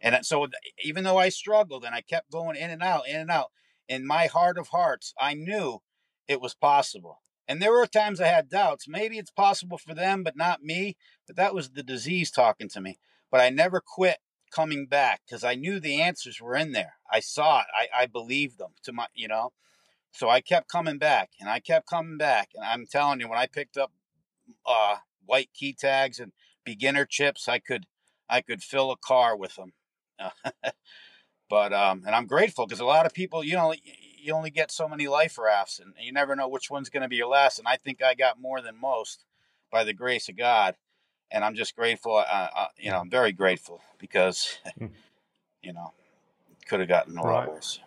And 0.00 0.24
so, 0.24 0.46
even 0.84 1.04
though 1.04 1.18
I 1.18 1.30
struggled 1.30 1.84
and 1.84 1.94
I 1.94 2.00
kept 2.00 2.30
going 2.30 2.56
in 2.56 2.70
and 2.70 2.82
out, 2.82 3.08
in 3.08 3.16
and 3.16 3.30
out, 3.30 3.50
in 3.88 4.06
my 4.06 4.26
heart 4.26 4.58
of 4.58 4.68
hearts, 4.68 5.14
I 5.18 5.34
knew 5.34 5.80
it 6.28 6.40
was 6.40 6.54
possible. 6.54 7.22
And 7.48 7.62
there 7.62 7.72
were 7.72 7.86
times 7.86 8.20
I 8.20 8.26
had 8.26 8.48
doubts. 8.48 8.88
Maybe 8.88 9.18
it's 9.18 9.30
possible 9.30 9.78
for 9.78 9.94
them, 9.94 10.22
but 10.22 10.36
not 10.36 10.62
me. 10.62 10.96
But 11.26 11.36
that 11.36 11.54
was 11.54 11.70
the 11.70 11.82
disease 11.82 12.30
talking 12.30 12.68
to 12.70 12.80
me. 12.80 12.98
But 13.30 13.40
I 13.40 13.50
never 13.50 13.80
quit 13.80 14.18
coming 14.50 14.86
back 14.86 15.22
because 15.26 15.44
I 15.44 15.54
knew 15.54 15.80
the 15.80 16.00
answers 16.00 16.40
were 16.40 16.56
in 16.56 16.72
there. 16.72 16.94
I 17.10 17.20
saw 17.20 17.60
it. 17.60 17.66
I, 17.74 18.02
I 18.02 18.06
believed 18.06 18.58
them 18.58 18.72
to 18.84 18.92
my, 18.92 19.06
you 19.14 19.28
know. 19.28 19.52
So 20.12 20.28
I 20.28 20.40
kept 20.40 20.70
coming 20.70 20.98
back 20.98 21.30
and 21.40 21.48
I 21.48 21.60
kept 21.60 21.88
coming 21.88 22.16
back. 22.16 22.50
And 22.54 22.64
I'm 22.64 22.86
telling 22.86 23.20
you, 23.20 23.28
when 23.28 23.38
I 23.38 23.46
picked 23.46 23.76
up 23.76 23.92
uh, 24.66 24.96
white 25.24 25.50
key 25.54 25.74
tags 25.74 26.18
and 26.18 26.32
beginner 26.64 27.04
chips, 27.04 27.48
I 27.48 27.58
could 27.58 27.86
I 28.28 28.40
could 28.40 28.62
fill 28.62 28.90
a 28.90 28.96
car 28.96 29.36
with 29.36 29.56
them. 29.56 29.72
but 31.48 31.72
um, 31.72 32.02
and 32.06 32.14
I'm 32.14 32.26
grateful 32.26 32.66
because 32.66 32.80
a 32.80 32.86
lot 32.86 33.06
of 33.06 33.14
people, 33.14 33.44
you 33.44 33.54
know, 33.54 33.74
you 34.18 34.32
only 34.32 34.50
get 34.50 34.70
so 34.70 34.88
many 34.88 35.06
life 35.06 35.38
rafts, 35.38 35.78
and 35.78 35.94
you 36.00 36.12
never 36.12 36.34
know 36.34 36.48
which 36.48 36.70
one's 36.70 36.90
going 36.90 37.02
to 37.02 37.08
be 37.08 37.16
your 37.16 37.28
last. 37.28 37.58
And 37.58 37.68
I 37.68 37.76
think 37.76 38.02
I 38.02 38.14
got 38.14 38.40
more 38.40 38.60
than 38.60 38.80
most 38.80 39.24
by 39.70 39.84
the 39.84 39.92
grace 39.92 40.28
of 40.28 40.36
God, 40.36 40.76
and 41.30 41.44
I'm 41.44 41.54
just 41.54 41.76
grateful. 41.76 42.16
Uh, 42.16 42.48
uh, 42.56 42.66
you 42.78 42.90
know, 42.90 42.98
I'm 42.98 43.10
very 43.10 43.32
grateful 43.32 43.80
because, 43.98 44.58
hmm. 44.78 44.86
you 45.62 45.72
know, 45.72 45.92
could 46.68 46.80
have 46.80 46.88
gotten 46.88 47.16
a 47.16 47.22
lot 47.22 47.48
worse. 47.48 47.80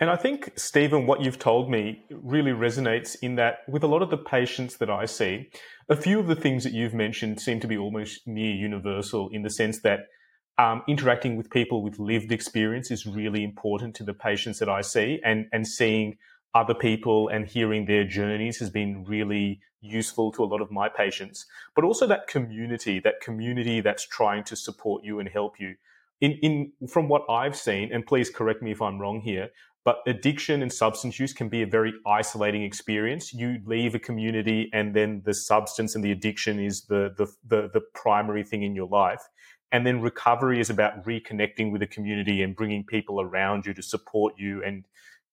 And 0.00 0.10
I 0.10 0.16
think, 0.16 0.52
Steven, 0.54 1.06
what 1.06 1.22
you've 1.22 1.40
told 1.40 1.68
me 1.68 2.04
really 2.10 2.52
resonates 2.52 3.16
in 3.20 3.34
that 3.34 3.60
with 3.66 3.82
a 3.82 3.88
lot 3.88 4.00
of 4.00 4.10
the 4.10 4.16
patients 4.16 4.76
that 4.76 4.88
I 4.88 5.06
see, 5.06 5.50
a 5.88 5.96
few 5.96 6.20
of 6.20 6.28
the 6.28 6.36
things 6.36 6.62
that 6.64 6.72
you've 6.72 6.94
mentioned 6.94 7.40
seem 7.40 7.58
to 7.60 7.66
be 7.66 7.76
almost 7.76 8.26
near 8.26 8.54
universal 8.54 9.28
in 9.32 9.42
the 9.42 9.50
sense 9.50 9.80
that 9.82 10.00
um, 10.56 10.82
interacting 10.88 11.36
with 11.36 11.50
people 11.50 11.82
with 11.82 11.98
lived 11.98 12.30
experience 12.30 12.90
is 12.90 13.06
really 13.06 13.42
important 13.42 13.94
to 13.96 14.04
the 14.04 14.14
patients 14.14 14.58
that 14.58 14.68
I 14.68 14.80
see, 14.80 15.20
and 15.24 15.46
and 15.52 15.66
seeing 15.66 16.16
other 16.54 16.74
people 16.74 17.28
and 17.28 17.46
hearing 17.46 17.86
their 17.86 18.04
journeys 18.04 18.58
has 18.58 18.70
been 18.70 19.04
really 19.04 19.60
useful 19.80 20.32
to 20.32 20.42
a 20.42 20.46
lot 20.46 20.60
of 20.60 20.70
my 20.70 20.88
patients. 20.88 21.46
But 21.74 21.84
also 21.84 22.06
that 22.06 22.26
community, 22.26 23.00
that 23.00 23.20
community 23.20 23.80
that's 23.80 24.06
trying 24.06 24.44
to 24.44 24.56
support 24.56 25.04
you 25.04 25.20
and 25.20 25.28
help 25.28 25.58
you. 25.58 25.76
In 26.20 26.32
in 26.42 26.72
from 26.88 27.08
what 27.08 27.22
I've 27.30 27.56
seen, 27.56 27.92
and 27.92 28.04
please 28.04 28.28
correct 28.30 28.62
me 28.62 28.72
if 28.72 28.82
I'm 28.82 28.98
wrong 28.98 29.20
here, 29.20 29.50
but 29.84 29.98
addiction 30.06 30.62
and 30.62 30.72
substance 30.72 31.18
use 31.18 31.32
can 31.32 31.48
be 31.48 31.62
a 31.62 31.66
very 31.66 31.94
isolating 32.06 32.62
experience. 32.62 33.32
You 33.32 33.60
leave 33.64 33.94
a 33.94 33.98
community, 33.98 34.68
and 34.72 34.94
then 34.94 35.22
the 35.24 35.32
substance 35.32 35.94
and 35.94 36.02
the 36.04 36.12
addiction 36.12 36.58
is 36.58 36.82
the 36.86 37.14
the 37.16 37.26
the, 37.46 37.70
the 37.72 37.80
primary 37.94 38.42
thing 38.42 38.64
in 38.64 38.74
your 38.74 38.88
life. 38.88 39.22
And 39.70 39.86
then 39.86 40.00
recovery 40.00 40.60
is 40.60 40.70
about 40.70 41.04
reconnecting 41.04 41.72
with 41.72 41.80
the 41.80 41.86
community 41.86 42.42
and 42.42 42.56
bringing 42.56 42.84
people 42.84 43.20
around 43.20 43.66
you 43.66 43.74
to 43.74 43.82
support 43.82 44.34
you 44.38 44.64
and 44.64 44.84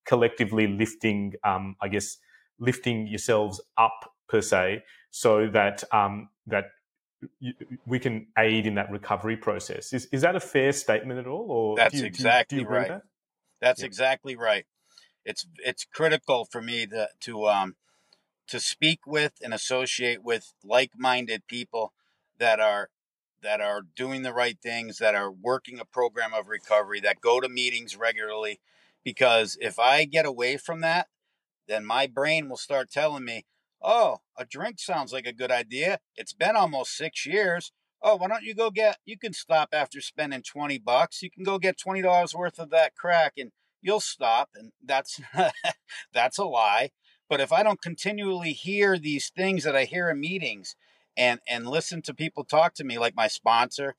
collectively 0.05 0.67
lifting, 0.67 1.33
um, 1.43 1.75
I 1.81 1.87
guess, 1.87 2.17
lifting 2.59 3.07
yourselves 3.07 3.61
up 3.77 4.13
per 4.27 4.41
se, 4.41 4.83
so 5.11 5.47
that 5.47 5.83
um, 5.91 6.29
that 6.47 6.65
we 7.85 7.99
can 7.99 8.27
aid 8.37 8.67
in 8.67 8.75
that 8.75 8.91
recovery 8.91 9.37
process. 9.37 9.93
Is 9.93 10.05
is 10.11 10.21
that 10.21 10.35
a 10.35 10.39
fair 10.39 10.71
statement 10.73 11.19
at 11.19 11.27
all? 11.27 11.49
Or 11.49 11.75
that's 11.75 11.95
you, 11.95 12.05
exactly 12.05 12.59
do 12.59 12.65
right. 12.65 12.87
That? 12.87 13.01
That's 13.61 13.81
yeah. 13.81 13.87
exactly 13.87 14.35
right. 14.35 14.65
It's 15.25 15.45
it's 15.57 15.85
critical 15.85 16.45
for 16.45 16.61
me 16.61 16.85
to 16.87 17.09
to 17.21 17.47
um 17.47 17.75
to 18.47 18.59
speak 18.59 19.07
with 19.07 19.33
and 19.41 19.53
associate 19.53 20.23
with 20.23 20.53
like 20.63 20.91
minded 20.97 21.47
people 21.47 21.93
that 22.37 22.59
are 22.59 22.89
that 23.41 23.61
are 23.61 23.81
doing 23.95 24.23
the 24.23 24.33
right 24.33 24.57
things, 24.61 24.97
that 24.97 25.15
are 25.15 25.31
working 25.31 25.79
a 25.79 25.85
program 25.85 26.33
of 26.33 26.47
recovery, 26.47 26.99
that 26.99 27.21
go 27.21 27.39
to 27.39 27.47
meetings 27.47 27.95
regularly. 27.95 28.59
Because 29.03 29.55
if 29.61 29.77
I 29.77 30.05
get 30.05 30.25
away 30.25 30.57
from 30.57 30.81
that, 30.81 31.07
then 31.67 31.85
my 31.85 32.07
brain 32.07 32.49
will 32.49 32.57
start 32.57 32.89
telling 32.89 33.23
me, 33.23 33.45
oh, 33.81 34.17
a 34.37 34.45
drink 34.45 34.79
sounds 34.79 35.13
like 35.13 35.25
a 35.25 35.33
good 35.33 35.51
idea. 35.51 35.99
It's 36.15 36.33
been 36.33 36.55
almost 36.55 36.95
six 36.95 37.25
years. 37.25 37.71
Oh, 38.01 38.17
why 38.17 38.27
don't 38.27 38.43
you 38.43 38.53
go 38.53 38.69
get, 38.69 38.97
you 39.05 39.17
can 39.17 39.33
stop 39.33 39.69
after 39.73 40.01
spending 40.01 40.43
20 40.43 40.77
bucks. 40.79 41.21
You 41.21 41.31
can 41.31 41.43
go 41.43 41.57
get 41.57 41.77
$20 41.77 42.35
worth 42.35 42.59
of 42.59 42.69
that 42.69 42.95
crack 42.95 43.33
and 43.37 43.51
you'll 43.81 43.99
stop. 43.99 44.49
And 44.55 44.71
that's, 44.83 45.19
that's 46.13 46.37
a 46.37 46.45
lie. 46.45 46.91
But 47.29 47.41
if 47.41 47.51
I 47.51 47.63
don't 47.63 47.81
continually 47.81 48.53
hear 48.53 48.99
these 48.99 49.31
things 49.35 49.63
that 49.63 49.75
I 49.75 49.85
hear 49.85 50.09
in 50.09 50.19
meetings 50.19 50.75
and 51.17 51.39
and 51.47 51.67
listen 51.67 52.01
to 52.03 52.13
people 52.13 52.43
talk 52.43 52.73
to 52.75 52.83
me 52.83 52.97
like 52.97 53.15
my 53.15 53.27
sponsor 53.27 53.95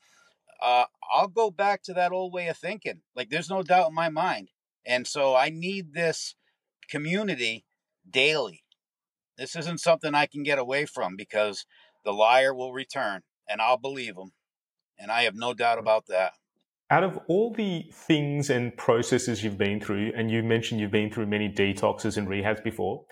uh, 0.63 0.85
i'll 1.13 1.29
go 1.29 1.51
back 1.51 1.83
to 1.83 1.93
that 1.95 2.13
old 2.13 2.33
way 2.33 2.49
of 2.49 2.57
thinking 2.57 3.01
like 3.15 3.31
there's 3.31 3.51
no 3.51 3.63
doubt 3.63 3.89
in 3.89 3.95
my 3.95 4.09
mind 4.09 4.51
and 4.87 5.07
so 5.07 5.35
i 5.35 5.49
need 5.49 5.93
this 5.93 6.35
community 6.89 7.65
daily 8.09 8.63
this 9.39 9.57
isn't 9.57 9.81
something 9.81 10.15
i 10.15 10.27
can 10.27 10.43
get 10.43 10.59
away 10.59 10.87
from 10.87 11.17
because 11.17 11.67
the 12.05 12.13
liar 12.13 12.55
will 12.55 12.73
return 12.73 13.23
and 13.49 13.61
i'll 13.61 13.79
believe 13.79 14.17
him 14.17 14.33
and 14.99 15.11
i 15.11 15.23
have 15.23 15.35
no 15.35 15.55
doubt 15.55 15.79
about 15.79 16.07
that 16.07 16.33
out 16.89 17.03
of 17.03 17.19
all 17.29 17.53
the 17.53 17.85
things 17.93 18.49
and 18.49 18.77
processes 18.77 19.43
you've 19.43 19.59
been 19.59 19.81
through 19.81 20.13
and 20.17 20.31
you 20.31 20.43
mentioned 20.43 20.81
you've 20.81 20.91
been 20.91 21.11
through 21.11 21.27
many 21.27 21.49
detoxes 21.49 22.17
and 22.17 22.29
rehabs 22.29 22.63
before 22.63 23.05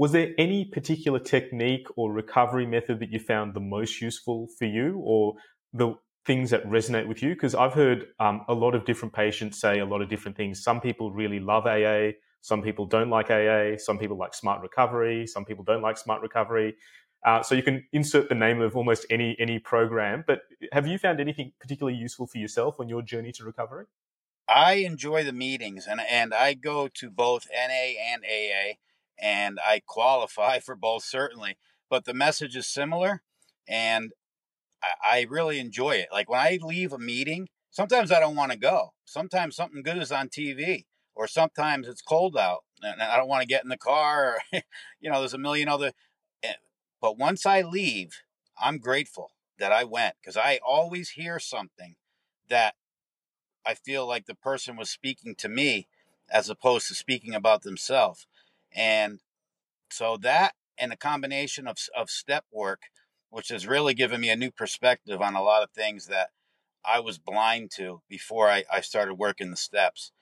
was 0.00 0.12
there 0.12 0.30
any 0.38 0.64
particular 0.64 1.18
technique 1.18 1.86
or 1.94 2.10
recovery 2.10 2.66
method 2.66 3.00
that 3.00 3.10
you 3.10 3.18
found 3.18 3.52
the 3.52 3.60
most 3.60 4.00
useful 4.00 4.48
for 4.58 4.64
you 4.64 4.98
or 5.04 5.34
the 5.74 5.94
things 6.26 6.48
that 6.50 6.64
resonate 6.64 7.06
with 7.06 7.22
you? 7.22 7.34
Because 7.34 7.54
I've 7.54 7.74
heard 7.74 8.06
um, 8.18 8.40
a 8.48 8.54
lot 8.54 8.74
of 8.74 8.86
different 8.86 9.12
patients 9.12 9.60
say 9.60 9.78
a 9.78 9.84
lot 9.84 10.00
of 10.00 10.08
different 10.08 10.38
things. 10.38 10.62
Some 10.62 10.80
people 10.80 11.12
really 11.12 11.38
love 11.38 11.66
AA, 11.66 12.12
some 12.40 12.62
people 12.62 12.86
don't 12.86 13.10
like 13.10 13.30
AA, 13.30 13.76
some 13.76 13.98
people 13.98 14.16
like 14.16 14.34
smart 14.34 14.62
recovery, 14.62 15.26
some 15.26 15.44
people 15.44 15.64
don't 15.64 15.82
like 15.82 15.98
smart 15.98 16.22
recovery. 16.22 16.76
Uh, 17.24 17.42
so 17.42 17.54
you 17.54 17.62
can 17.62 17.84
insert 17.92 18.28
the 18.30 18.34
name 18.34 18.62
of 18.62 18.76
almost 18.76 19.04
any 19.10 19.36
any 19.38 19.58
program. 19.58 20.24
But 20.26 20.40
have 20.72 20.86
you 20.86 20.98
found 20.98 21.20
anything 21.20 21.52
particularly 21.60 21.98
useful 21.98 22.26
for 22.26 22.38
yourself 22.38 22.80
on 22.80 22.88
your 22.88 23.02
journey 23.02 23.32
to 23.32 23.44
recovery? 23.44 23.86
I 24.48 24.74
enjoy 24.74 25.24
the 25.24 25.32
meetings, 25.32 25.86
and 25.86 26.00
and 26.00 26.32
I 26.32 26.54
go 26.54 26.88
to 26.88 27.10
both 27.10 27.46
NA 27.52 27.94
and 28.12 28.24
AA 28.24 28.78
and 29.20 29.58
I 29.64 29.82
qualify 29.86 30.58
for 30.58 30.74
both 30.74 31.04
certainly. 31.04 31.58
But 31.88 32.04
the 32.04 32.14
message 32.14 32.56
is 32.56 32.66
similar, 32.66 33.22
and 33.68 34.12
I, 34.82 35.18
I 35.18 35.26
really 35.28 35.58
enjoy 35.58 35.96
it. 35.96 36.08
Like 36.12 36.30
when 36.30 36.40
I 36.40 36.58
leave 36.62 36.92
a 36.92 36.98
meeting, 36.98 37.48
sometimes 37.70 38.10
I 38.10 38.20
don't 38.20 38.36
want 38.36 38.52
to 38.52 38.58
go. 38.58 38.94
Sometimes 39.04 39.56
something 39.56 39.82
good 39.82 39.98
is 39.98 40.12
on 40.12 40.28
TV, 40.28 40.84
or 41.20 41.26
sometimes 41.26 41.86
it's 41.86 42.00
cold 42.00 42.34
out 42.34 42.64
and 42.82 43.02
I 43.02 43.18
don't 43.18 43.28
want 43.28 43.42
to 43.42 43.46
get 43.46 43.62
in 43.62 43.68
the 43.68 43.76
car. 43.76 44.38
Or, 44.54 44.60
you 45.00 45.10
know, 45.10 45.18
there's 45.18 45.34
a 45.34 45.38
million 45.38 45.68
other. 45.68 45.92
Eh, 46.42 46.54
but 46.98 47.18
once 47.18 47.44
I 47.44 47.60
leave, 47.60 48.22
I'm 48.58 48.78
grateful 48.78 49.32
that 49.58 49.70
I 49.70 49.84
went 49.84 50.14
because 50.18 50.38
I 50.38 50.60
always 50.66 51.10
hear 51.10 51.38
something 51.38 51.96
that 52.48 52.74
I 53.66 53.74
feel 53.74 54.08
like 54.08 54.24
the 54.24 54.34
person 54.34 54.76
was 54.76 54.88
speaking 54.88 55.34
to 55.40 55.50
me 55.50 55.88
as 56.30 56.48
opposed 56.48 56.88
to 56.88 56.94
speaking 56.94 57.34
about 57.34 57.64
themselves. 57.64 58.26
And 58.72 59.20
so 59.90 60.16
that 60.22 60.54
and 60.78 60.90
a 60.90 60.96
combination 60.96 61.66
of, 61.66 61.76
of 61.94 62.08
step 62.08 62.46
work, 62.50 62.84
which 63.28 63.50
has 63.50 63.66
really 63.66 63.92
given 63.92 64.22
me 64.22 64.30
a 64.30 64.36
new 64.36 64.50
perspective 64.50 65.20
on 65.20 65.34
a 65.34 65.42
lot 65.42 65.62
of 65.62 65.70
things 65.72 66.06
that 66.06 66.30
I 66.82 67.00
was 67.00 67.18
blind 67.18 67.72
to 67.72 68.00
before 68.08 68.48
I, 68.48 68.64
I 68.72 68.80
started 68.80 69.16
working 69.16 69.50
the 69.50 69.58
steps. 69.58 70.12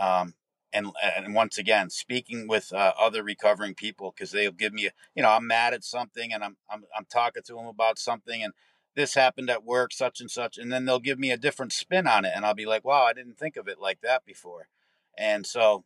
Um, 0.00 0.34
and, 0.72 0.88
and 1.16 1.34
once 1.34 1.58
again, 1.58 1.90
speaking 1.90 2.48
with 2.48 2.72
uh, 2.72 2.92
other 2.98 3.22
recovering 3.22 3.74
people, 3.74 4.12
because 4.14 4.32
they'll 4.32 4.52
give 4.52 4.72
me, 4.72 4.90
you 5.14 5.22
know, 5.22 5.30
I'm 5.30 5.46
mad 5.46 5.72
at 5.72 5.84
something 5.84 6.32
and 6.32 6.44
I'm, 6.44 6.56
I'm, 6.70 6.84
I'm 6.96 7.06
talking 7.06 7.42
to 7.44 7.54
them 7.54 7.66
about 7.66 7.98
something 7.98 8.42
and 8.42 8.52
this 8.94 9.14
happened 9.14 9.50
at 9.50 9.64
work, 9.64 9.92
such 9.92 10.20
and 10.20 10.30
such. 10.30 10.58
And 10.58 10.72
then 10.72 10.84
they'll 10.84 10.98
give 10.98 11.18
me 11.18 11.30
a 11.30 11.36
different 11.36 11.72
spin 11.72 12.06
on 12.06 12.24
it. 12.24 12.32
And 12.34 12.44
I'll 12.44 12.54
be 12.54 12.66
like, 12.66 12.84
wow, 12.84 13.04
I 13.04 13.12
didn't 13.12 13.38
think 13.38 13.56
of 13.56 13.68
it 13.68 13.78
like 13.78 14.00
that 14.02 14.24
before. 14.24 14.68
And 15.18 15.46
so 15.46 15.84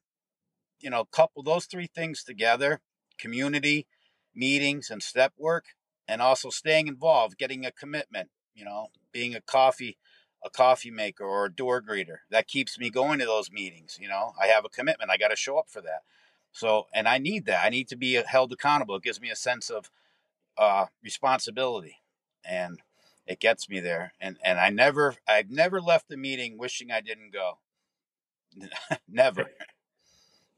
you 0.81 0.90
know, 0.90 1.05
couple 1.05 1.42
those 1.42 1.66
three 1.66 1.87
things 1.87 2.25
together 2.25 2.81
community, 3.18 3.87
meetings, 4.35 4.88
and 4.90 5.03
step 5.03 5.33
work, 5.37 5.66
and 6.09 6.23
also 6.23 6.49
staying 6.49 6.88
involved, 6.88 7.37
getting 7.37 7.66
a 7.66 7.73
commitment, 7.73 8.31
you 8.55 8.64
know, 8.64 8.88
being 9.12 9.35
a 9.35 9.42
coffee 9.42 9.99
a 10.44 10.50
coffee 10.50 10.90
maker 10.90 11.24
or 11.24 11.46
a 11.46 11.53
door 11.53 11.83
greeter. 11.83 12.18
That 12.31 12.48
keeps 12.48 12.79
me 12.79 12.90
going 12.90 13.18
to 13.18 13.26
those 13.26 13.50
meetings. 13.50 13.98
You 14.00 14.09
know, 14.09 14.33
I 14.40 14.46
have 14.46 14.64
a 14.64 14.68
commitment. 14.68 15.11
I 15.11 15.16
got 15.16 15.29
to 15.29 15.37
show 15.37 15.59
up 15.59 15.68
for 15.68 15.81
that. 15.83 16.03
So, 16.53 16.87
and 16.94 17.07
I 17.07 17.18
need 17.18 17.46
that. 17.46 17.64
I 17.64 17.68
need 17.68 17.88
to 17.88 17.96
be 17.96 18.14
held 18.14 18.53
accountable. 18.53 18.96
It 18.96 19.03
gives 19.03 19.20
me 19.20 19.31
a 19.31 19.37
sense 19.37 19.70
of 19.70 19.90
uh, 20.59 20.87
responsibility, 21.03 21.96
and 22.44 22.81
it 23.26 23.40
gets 23.40 23.68
me 23.68 23.81
there. 23.81 24.14
And 24.20 24.37
and 24.44 24.59
I 24.59 24.70
never, 24.70 25.16
I've 25.29 25.50
never 25.50 25.81
left 25.81 26.09
the 26.09 26.16
meeting 26.16 26.59
wishing 26.59 26.90
I 26.90 27.00
didn't 27.00 27.33
go. 27.33 27.59
never. 29.09 29.46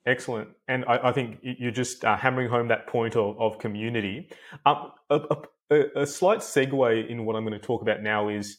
Excellent. 0.05 0.49
And 0.67 0.85
I, 0.87 1.09
I 1.09 1.13
think 1.13 1.39
you're 1.43 1.71
just 1.71 2.05
uh, 2.05 2.17
hammering 2.17 2.49
home 2.49 2.69
that 2.69 2.89
point 2.89 3.15
of, 3.15 3.41
of 3.41 3.59
community. 3.59 4.29
Um, 4.67 4.93
a, 5.11 5.37
a, 5.71 5.85
a, 6.01 6.07
slight 6.07 6.41
segue 6.41 7.09
in 7.09 7.25
what 7.25 7.37
I'm 7.37 7.45
going 7.45 7.59
to 7.59 7.65
talk 7.65 7.83
about 7.83 8.03
now 8.03 8.29
is, 8.29 8.59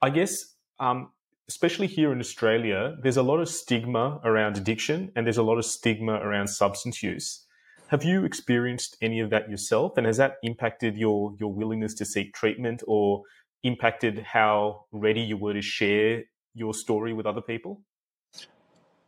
I 0.00 0.10
guess, 0.10 0.53
um, 0.78 1.10
especially 1.48 1.86
here 1.86 2.12
in 2.12 2.20
Australia, 2.20 2.96
there's 3.02 3.16
a 3.16 3.22
lot 3.22 3.38
of 3.38 3.48
stigma 3.48 4.20
around 4.24 4.56
addiction 4.56 5.12
and 5.14 5.26
there's 5.26 5.38
a 5.38 5.42
lot 5.42 5.58
of 5.58 5.64
stigma 5.64 6.14
around 6.14 6.48
substance 6.48 7.02
use. 7.02 7.44
Have 7.88 8.02
you 8.02 8.24
experienced 8.24 8.96
any 9.02 9.20
of 9.20 9.30
that 9.30 9.50
yourself? 9.50 9.96
And 9.96 10.06
has 10.06 10.16
that 10.16 10.36
impacted 10.42 10.96
your, 10.96 11.34
your 11.38 11.52
willingness 11.52 11.94
to 11.94 12.04
seek 12.04 12.34
treatment 12.34 12.82
or 12.86 13.22
impacted 13.62 14.20
how 14.20 14.86
ready 14.90 15.20
you 15.20 15.36
were 15.36 15.52
to 15.52 15.62
share 15.62 16.24
your 16.54 16.72
story 16.72 17.12
with 17.12 17.26
other 17.26 17.42
people? 17.42 17.82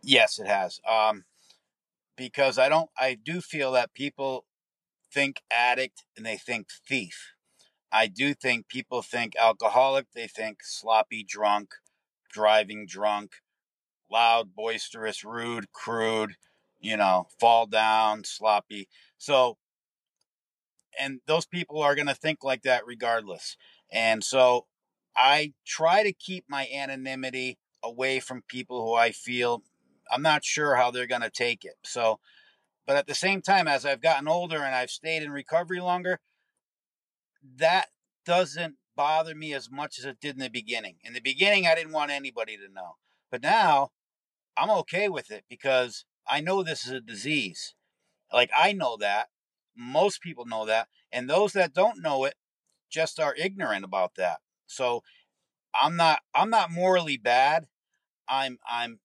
Yes, 0.03 0.39
it 0.39 0.47
has. 0.47 0.81
Um, 0.89 1.25
because 2.17 2.59
I 2.59 2.69
don't, 2.69 2.91
I 2.99 3.15
do 3.15 3.41
feel 3.41 3.73
that 3.73 3.95
people 3.95 4.45
think 5.13 5.43
addict 5.51 6.05
and 6.17 6.25
they 6.25 6.37
think 6.37 6.69
thief. 6.87 7.33
I 7.97 8.09
do 8.09 8.35
think 8.35 8.69
people 8.69 9.01
think 9.01 9.35
alcoholic, 9.37 10.13
they 10.15 10.27
think 10.27 10.59
sloppy 10.63 11.25
drunk, 11.27 11.71
driving 12.31 12.87
drunk, 12.87 13.37
loud, 14.11 14.55
boisterous, 14.55 15.25
rude, 15.25 15.73
crude, 15.73 16.35
you 16.79 16.99
know, 16.99 17.29
fall 17.41 17.65
down, 17.65 18.25
sloppy. 18.25 18.87
So, 19.17 19.57
and 21.01 21.21
those 21.27 21.47
people 21.47 21.81
are 21.81 21.95
going 21.95 22.07
to 22.07 22.15
think 22.15 22.45
like 22.45 22.65
that 22.65 22.87
regardless. 22.87 23.57
And 23.91 24.23
so 24.23 24.67
I 25.17 25.55
try 25.65 26.03
to 26.03 26.13
keep 26.13 26.45
my 26.51 26.69
anonymity 26.75 27.57
away 27.83 28.21
from 28.21 28.43
people 28.47 28.85
who 28.85 28.93
I 28.93 29.11
feel 29.11 29.63
I'm 30.11 30.23
not 30.23 30.45
sure 30.45 30.77
how 30.77 30.91
they're 30.91 31.07
going 31.07 31.23
to 31.23 31.31
take 31.31 31.65
it. 31.65 31.77
So, 31.83 32.21
but 32.87 32.97
at 32.97 33.07
the 33.07 33.15
same 33.15 33.41
time, 33.41 33.67
as 33.67 33.87
I've 33.87 34.03
gotten 34.03 34.29
older 34.29 34.63
and 34.63 34.75
I've 34.75 34.91
stayed 34.91 35.23
in 35.23 35.31
recovery 35.31 35.81
longer, 35.81 36.21
that 37.57 37.87
doesn't 38.25 38.77
bother 38.97 39.35
me 39.35 39.53
as 39.53 39.71
much 39.71 39.99
as 39.99 40.05
it 40.05 40.21
did 40.21 40.35
in 40.35 40.41
the 40.41 40.49
beginning. 40.49 40.97
In 41.05 41.13
the 41.13 41.21
beginning, 41.21 41.67
I 41.67 41.75
didn't 41.75 41.93
want 41.93 42.11
anybody 42.11 42.57
to 42.57 42.73
know. 42.73 42.97
But 43.31 43.43
now 43.43 43.91
I'm 44.57 44.71
okay 44.71 45.09
with 45.09 45.31
it 45.31 45.45
because 45.49 46.05
I 46.27 46.41
know 46.41 46.63
this 46.63 46.87
is 46.87 46.93
a 46.93 47.01
disease. 47.01 47.75
Like 48.33 48.51
I 48.57 48.73
know 48.73 48.97
that. 48.99 49.29
Most 49.77 50.23
people 50.23 50.47
know 50.47 50.65
that. 50.67 50.89
And 51.13 51.29
those 51.29 51.53
that 51.53 51.75
don't 51.75 52.03
know 52.03 52.25
it 52.25 52.35
just 52.91 53.21
are 53.21 53.35
ignorant 53.37 53.85
about 53.85 54.15
that. 54.17 54.39
So 54.67 55.03
I'm 55.75 55.97
not 55.97 56.21
I'm 56.35 56.51
not 56.51 56.71
morally 56.71 57.17
bad. 57.17 57.67
I'm 58.29 58.59
I'm 58.69 59.01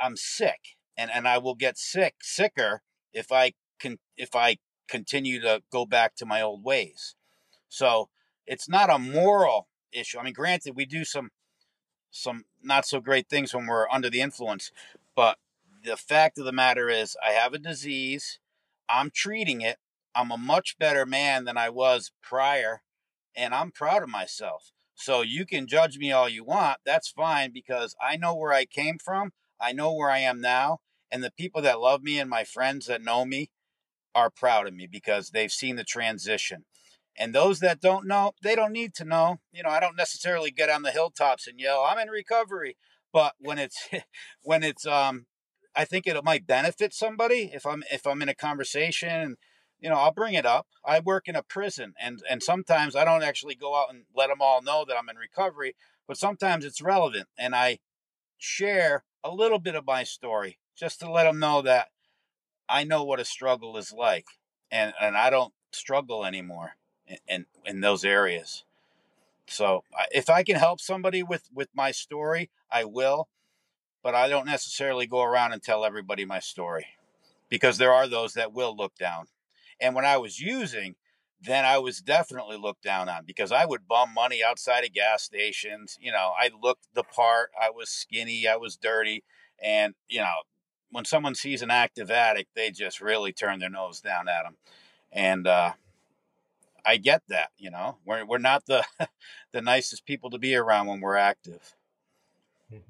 I'm 0.00 0.16
sick 0.16 0.76
and 0.96 1.10
and 1.10 1.28
I 1.28 1.38
will 1.38 1.54
get 1.54 1.78
sick 1.78 2.16
sicker 2.20 2.82
if 3.12 3.30
I 3.30 3.52
can 3.78 3.98
if 4.16 4.34
I 4.34 4.58
continue 4.88 5.40
to 5.40 5.62
go 5.72 5.86
back 5.86 6.14
to 6.16 6.26
my 6.26 6.42
old 6.42 6.64
ways. 6.64 7.14
So 7.76 8.08
it's 8.46 8.70
not 8.70 8.88
a 8.88 8.98
moral 8.98 9.68
issue. 9.92 10.18
I 10.18 10.22
mean, 10.22 10.32
granted, 10.32 10.74
we 10.76 10.86
do 10.86 11.04
some 11.04 11.30
some 12.10 12.44
not 12.62 12.86
so 12.86 13.00
great 13.00 13.28
things 13.28 13.52
when 13.52 13.66
we're 13.66 13.90
under 13.90 14.08
the 14.08 14.22
influence, 14.22 14.72
but 15.14 15.36
the 15.84 15.98
fact 15.98 16.38
of 16.38 16.46
the 16.46 16.52
matter 16.52 16.88
is, 16.88 17.16
I 17.24 17.32
have 17.32 17.52
a 17.52 17.58
disease. 17.58 18.38
I'm 18.88 19.10
treating 19.10 19.60
it. 19.60 19.76
I'm 20.14 20.30
a 20.30 20.38
much 20.38 20.78
better 20.78 21.04
man 21.04 21.44
than 21.44 21.58
I 21.58 21.68
was 21.68 22.12
prior, 22.22 22.80
and 23.36 23.54
I'm 23.54 23.70
proud 23.70 24.02
of 24.02 24.08
myself. 24.08 24.72
So 24.94 25.20
you 25.20 25.44
can 25.44 25.66
judge 25.66 25.98
me 25.98 26.10
all 26.10 26.30
you 26.30 26.44
want. 26.44 26.78
That's 26.86 27.10
fine 27.10 27.52
because 27.52 27.94
I 28.00 28.16
know 28.16 28.34
where 28.34 28.54
I 28.54 28.64
came 28.64 28.96
from. 28.98 29.32
I 29.60 29.72
know 29.72 29.92
where 29.92 30.10
I 30.10 30.20
am 30.20 30.40
now. 30.40 30.78
And 31.12 31.22
the 31.22 31.30
people 31.30 31.60
that 31.62 31.80
love 31.80 32.02
me 32.02 32.18
and 32.18 32.30
my 32.30 32.44
friends 32.44 32.86
that 32.86 33.02
know 33.02 33.26
me 33.26 33.50
are 34.14 34.30
proud 34.30 34.66
of 34.66 34.72
me 34.72 34.88
because 34.90 35.30
they've 35.30 35.52
seen 35.52 35.76
the 35.76 35.84
transition. 35.84 36.64
And 37.18 37.34
those 37.34 37.60
that 37.60 37.80
don't 37.80 38.06
know, 38.06 38.32
they 38.42 38.54
don't 38.54 38.72
need 38.72 38.94
to 38.96 39.04
know. 39.04 39.38
You 39.52 39.62
know, 39.62 39.70
I 39.70 39.80
don't 39.80 39.96
necessarily 39.96 40.50
get 40.50 40.70
on 40.70 40.82
the 40.82 40.90
hilltops 40.90 41.46
and 41.46 41.58
yell, 41.58 41.82
"I'm 41.82 41.98
in 41.98 42.08
recovery." 42.08 42.76
But 43.12 43.34
when 43.38 43.58
it's 43.58 43.88
when 44.42 44.62
it's 44.62 44.86
um 44.86 45.26
I 45.74 45.84
think 45.84 46.06
it 46.06 46.22
might 46.24 46.46
benefit 46.46 46.94
somebody 46.94 47.50
if 47.52 47.66
I'm 47.66 47.82
if 47.90 48.06
I'm 48.06 48.22
in 48.22 48.28
a 48.28 48.34
conversation 48.34 49.36
you 49.78 49.90
know, 49.90 49.96
I'll 49.96 50.12
bring 50.12 50.34
it 50.34 50.46
up. 50.46 50.66
I 50.84 51.00
work 51.00 51.28
in 51.28 51.36
a 51.36 51.42
prison 51.42 51.94
and 52.00 52.20
and 52.28 52.42
sometimes 52.42 52.96
I 52.96 53.04
don't 53.04 53.22
actually 53.22 53.54
go 53.54 53.74
out 53.74 53.90
and 53.90 54.04
let 54.14 54.28
them 54.28 54.40
all 54.40 54.62
know 54.62 54.84
that 54.86 54.96
I'm 54.96 55.08
in 55.08 55.16
recovery, 55.16 55.76
but 56.08 56.16
sometimes 56.16 56.64
it's 56.64 56.80
relevant 56.80 57.28
and 57.38 57.54
I 57.54 57.78
share 58.38 59.04
a 59.24 59.30
little 59.30 59.58
bit 59.58 59.74
of 59.74 59.86
my 59.86 60.04
story 60.04 60.58
just 60.76 61.00
to 61.00 61.10
let 61.10 61.24
them 61.24 61.38
know 61.38 61.62
that 61.62 61.88
I 62.68 62.84
know 62.84 63.04
what 63.04 63.20
a 63.20 63.24
struggle 63.24 63.76
is 63.76 63.92
like 63.92 64.26
and 64.70 64.92
and 65.00 65.16
I 65.16 65.30
don't 65.30 65.52
struggle 65.72 66.24
anymore 66.24 66.72
in, 67.28 67.46
in, 67.64 67.80
those 67.80 68.04
areas. 68.04 68.64
So 69.46 69.84
if 70.10 70.28
I 70.28 70.42
can 70.42 70.56
help 70.56 70.80
somebody 70.80 71.22
with, 71.22 71.48
with 71.54 71.68
my 71.74 71.90
story, 71.90 72.50
I 72.70 72.84
will, 72.84 73.28
but 74.02 74.14
I 74.14 74.28
don't 74.28 74.46
necessarily 74.46 75.06
go 75.06 75.22
around 75.22 75.52
and 75.52 75.62
tell 75.62 75.84
everybody 75.84 76.24
my 76.24 76.40
story 76.40 76.86
because 77.48 77.78
there 77.78 77.92
are 77.92 78.08
those 78.08 78.34
that 78.34 78.52
will 78.52 78.76
look 78.76 78.96
down. 78.96 79.26
And 79.80 79.94
when 79.94 80.04
I 80.04 80.16
was 80.16 80.40
using, 80.40 80.96
then 81.40 81.64
I 81.64 81.78
was 81.78 82.00
definitely 82.00 82.56
looked 82.56 82.82
down 82.82 83.08
on 83.08 83.24
because 83.24 83.52
I 83.52 83.66
would 83.66 83.86
bum 83.86 84.14
money 84.14 84.42
outside 84.42 84.84
of 84.84 84.92
gas 84.92 85.22
stations. 85.22 85.98
You 86.00 86.12
know, 86.12 86.32
I 86.38 86.50
looked 86.62 86.88
the 86.94 87.04
part, 87.04 87.50
I 87.60 87.70
was 87.70 87.90
skinny, 87.90 88.48
I 88.48 88.56
was 88.56 88.76
dirty. 88.76 89.22
And, 89.62 89.94
you 90.08 90.20
know, 90.20 90.42
when 90.90 91.04
someone 91.04 91.34
sees 91.34 91.62
an 91.62 91.70
active 91.70 92.10
addict, 92.10 92.50
they 92.54 92.70
just 92.70 93.00
really 93.00 93.32
turn 93.32 93.58
their 93.58 93.70
nose 93.70 94.00
down 94.00 94.28
at 94.28 94.44
them. 94.44 94.56
And, 95.12 95.46
uh, 95.46 95.72
I 96.86 96.96
get 96.98 97.22
that, 97.28 97.50
you 97.58 97.70
know. 97.70 97.98
We're 98.04 98.24
we're 98.24 98.38
not 98.38 98.66
the 98.66 98.84
the 99.52 99.60
nicest 99.60 100.06
people 100.06 100.30
to 100.30 100.38
be 100.38 100.54
around 100.54 100.86
when 100.86 101.00
we're 101.00 101.16
active. 101.16 101.74
Mm-hmm. 102.72 102.82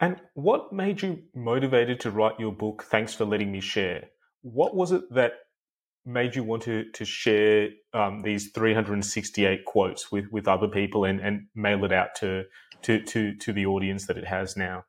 And 0.00 0.20
what 0.34 0.72
made 0.72 1.02
you 1.02 1.22
motivated 1.34 2.00
to 2.00 2.10
write 2.10 2.38
your 2.38 2.52
book? 2.52 2.84
Thanks 2.90 3.14
for 3.14 3.24
letting 3.24 3.50
me 3.50 3.60
share. 3.60 4.10
What 4.42 4.74
was 4.74 4.92
it 4.92 5.12
that 5.14 5.32
made 6.04 6.34
you 6.34 6.42
want 6.42 6.64
to 6.64 6.90
to 6.90 7.04
share 7.04 7.70
um, 7.94 8.22
these 8.22 8.50
368 8.50 9.64
quotes 9.64 10.10
with 10.10 10.26
with 10.30 10.48
other 10.48 10.68
people 10.68 11.04
and 11.04 11.20
and 11.20 11.46
mail 11.54 11.84
it 11.84 11.92
out 11.92 12.14
to 12.16 12.44
to 12.82 13.02
to 13.02 13.34
to 13.36 13.52
the 13.52 13.66
audience 13.66 14.06
that 14.06 14.18
it 14.18 14.26
has 14.26 14.56
now? 14.56 14.84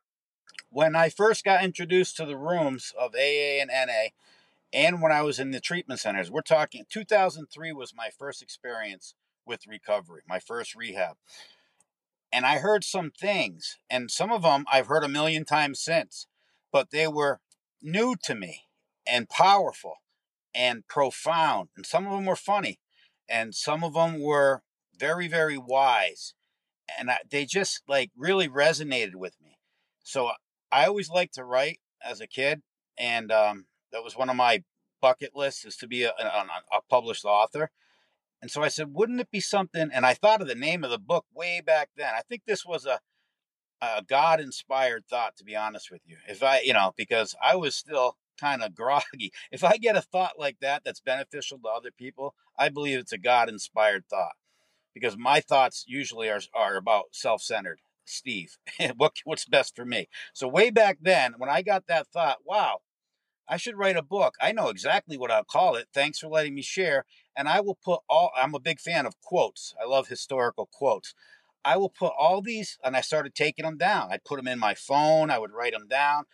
When 0.70 0.96
I 0.96 1.08
first 1.08 1.44
got 1.44 1.62
introduced 1.62 2.16
to 2.16 2.26
the 2.26 2.36
rooms 2.36 2.92
of 2.98 3.14
AA 3.14 3.60
and 3.62 3.70
NA, 3.72 4.08
and 4.74 5.00
when 5.00 5.12
I 5.12 5.22
was 5.22 5.38
in 5.38 5.52
the 5.52 5.60
treatment 5.60 6.00
centers. 6.00 6.30
We're 6.30 6.42
talking 6.42 6.84
2003 6.90 7.72
was 7.72 7.94
my 7.96 8.10
first 8.18 8.42
experience 8.42 9.14
with 9.46 9.68
recovery, 9.68 10.22
my 10.28 10.40
first 10.40 10.74
rehab. 10.74 11.16
And 12.32 12.44
I 12.44 12.58
heard 12.58 12.82
some 12.82 13.12
things, 13.12 13.78
and 13.88 14.10
some 14.10 14.32
of 14.32 14.42
them 14.42 14.64
I've 14.70 14.88
heard 14.88 15.04
a 15.04 15.08
million 15.08 15.44
times 15.44 15.80
since, 15.80 16.26
but 16.72 16.90
they 16.90 17.06
were 17.06 17.40
new 17.80 18.16
to 18.24 18.34
me 18.34 18.62
and 19.06 19.28
powerful 19.28 19.94
and 20.52 20.86
profound. 20.88 21.68
And 21.76 21.86
some 21.86 22.06
of 22.06 22.12
them 22.12 22.26
were 22.26 22.34
funny, 22.34 22.80
and 23.28 23.54
some 23.54 23.84
of 23.84 23.94
them 23.94 24.20
were 24.20 24.62
very, 24.98 25.28
very 25.28 25.56
wise. 25.56 26.34
And 26.98 27.10
I, 27.10 27.18
they 27.30 27.46
just 27.46 27.82
like 27.86 28.10
really 28.16 28.48
resonated 28.48 29.14
with 29.14 29.36
me. 29.40 29.58
So 30.02 30.32
I 30.72 30.86
always 30.86 31.08
liked 31.08 31.34
to 31.34 31.44
write 31.44 31.78
as 32.04 32.20
a 32.20 32.26
kid, 32.26 32.62
and 32.98 33.30
um, 33.30 33.66
that 33.94 34.04
was 34.04 34.16
one 34.16 34.28
of 34.28 34.36
my 34.36 34.62
bucket 35.00 35.30
lists 35.34 35.64
is 35.64 35.76
to 35.76 35.86
be 35.86 36.02
a, 36.02 36.10
a, 36.10 36.46
a 36.72 36.80
published 36.90 37.24
author. 37.24 37.70
And 38.42 38.50
so 38.50 38.62
I 38.62 38.68
said, 38.68 38.92
wouldn't 38.92 39.20
it 39.20 39.30
be 39.30 39.40
something? 39.40 39.88
And 39.92 40.04
I 40.04 40.12
thought 40.12 40.42
of 40.42 40.48
the 40.48 40.54
name 40.54 40.84
of 40.84 40.90
the 40.90 40.98
book 40.98 41.24
way 41.32 41.62
back 41.64 41.90
then. 41.96 42.12
I 42.14 42.22
think 42.28 42.42
this 42.44 42.66
was 42.66 42.84
a, 42.84 43.00
a 43.80 44.02
God 44.02 44.40
inspired 44.40 45.04
thought, 45.08 45.36
to 45.36 45.44
be 45.44 45.54
honest 45.54 45.90
with 45.90 46.02
you. 46.04 46.16
If 46.28 46.42
I, 46.42 46.60
you 46.60 46.72
know, 46.72 46.92
because 46.96 47.36
I 47.42 47.54
was 47.54 47.76
still 47.76 48.16
kind 48.38 48.62
of 48.62 48.74
groggy. 48.76 49.32
If 49.52 49.62
I 49.62 49.76
get 49.76 49.96
a 49.96 50.02
thought 50.02 50.38
like 50.38 50.58
that 50.60 50.82
that's 50.84 51.00
beneficial 51.00 51.58
to 51.58 51.68
other 51.68 51.90
people, 51.96 52.34
I 52.58 52.68
believe 52.68 52.98
it's 52.98 53.12
a 53.12 53.18
God 53.18 53.48
inspired 53.48 54.04
thought 54.10 54.34
because 54.92 55.16
my 55.16 55.40
thoughts 55.40 55.84
usually 55.86 56.28
are, 56.28 56.40
are 56.52 56.76
about 56.76 57.06
self 57.12 57.42
centered. 57.42 57.80
Steve, 58.04 58.58
what, 58.96 59.12
what's 59.24 59.46
best 59.46 59.74
for 59.76 59.84
me? 59.84 60.08
So, 60.34 60.46
way 60.48 60.70
back 60.70 60.98
then, 61.00 61.34
when 61.38 61.48
I 61.48 61.62
got 61.62 61.86
that 61.86 62.08
thought, 62.08 62.38
wow, 62.44 62.80
I 63.48 63.56
should 63.56 63.76
write 63.76 63.96
a 63.96 64.02
book. 64.02 64.36
I 64.40 64.52
know 64.52 64.68
exactly 64.68 65.16
what 65.16 65.30
I'll 65.30 65.44
call 65.44 65.76
it. 65.76 65.88
Thanks 65.92 66.18
for 66.18 66.28
letting 66.28 66.54
me 66.54 66.62
share. 66.62 67.04
And 67.36 67.48
I 67.48 67.60
will 67.60 67.74
put 67.74 68.00
all, 68.08 68.30
I'm 68.36 68.54
a 68.54 68.60
big 68.60 68.80
fan 68.80 69.06
of 69.06 69.20
quotes. 69.20 69.74
I 69.80 69.86
love 69.86 70.08
historical 70.08 70.68
quotes. 70.72 71.14
I 71.64 71.76
will 71.76 71.88
put 71.88 72.12
all 72.18 72.42
these, 72.42 72.78
and 72.84 72.96
I 72.96 73.00
started 73.00 73.34
taking 73.34 73.64
them 73.64 73.78
down. 73.78 74.12
I 74.12 74.18
put 74.18 74.36
them 74.36 74.48
in 74.48 74.58
my 74.58 74.74
phone. 74.74 75.30
I 75.30 75.38
would 75.38 75.52
write 75.52 75.72
them 75.72 75.88
down. 75.88 76.24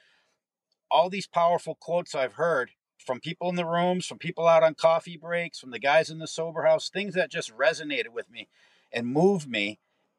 All 0.90 1.08
these 1.08 1.26
powerful 1.26 1.76
quotes 1.76 2.14
I've 2.14 2.34
heard 2.34 2.70
from 2.98 3.20
people 3.20 3.48
in 3.48 3.54
the 3.54 3.64
rooms, 3.64 4.06
from 4.06 4.18
people 4.18 4.46
out 4.46 4.62
on 4.62 4.74
coffee 4.74 5.16
breaks, 5.16 5.58
from 5.58 5.70
the 5.70 5.78
guys 5.78 6.10
in 6.10 6.18
the 6.18 6.26
sober 6.26 6.62
house, 6.62 6.90
things 6.90 7.14
that 7.14 7.30
just 7.30 7.56
resonated 7.56 8.08
with 8.12 8.30
me 8.30 8.48
and 8.92 9.06
moved 9.06 9.48
me. 9.48 9.78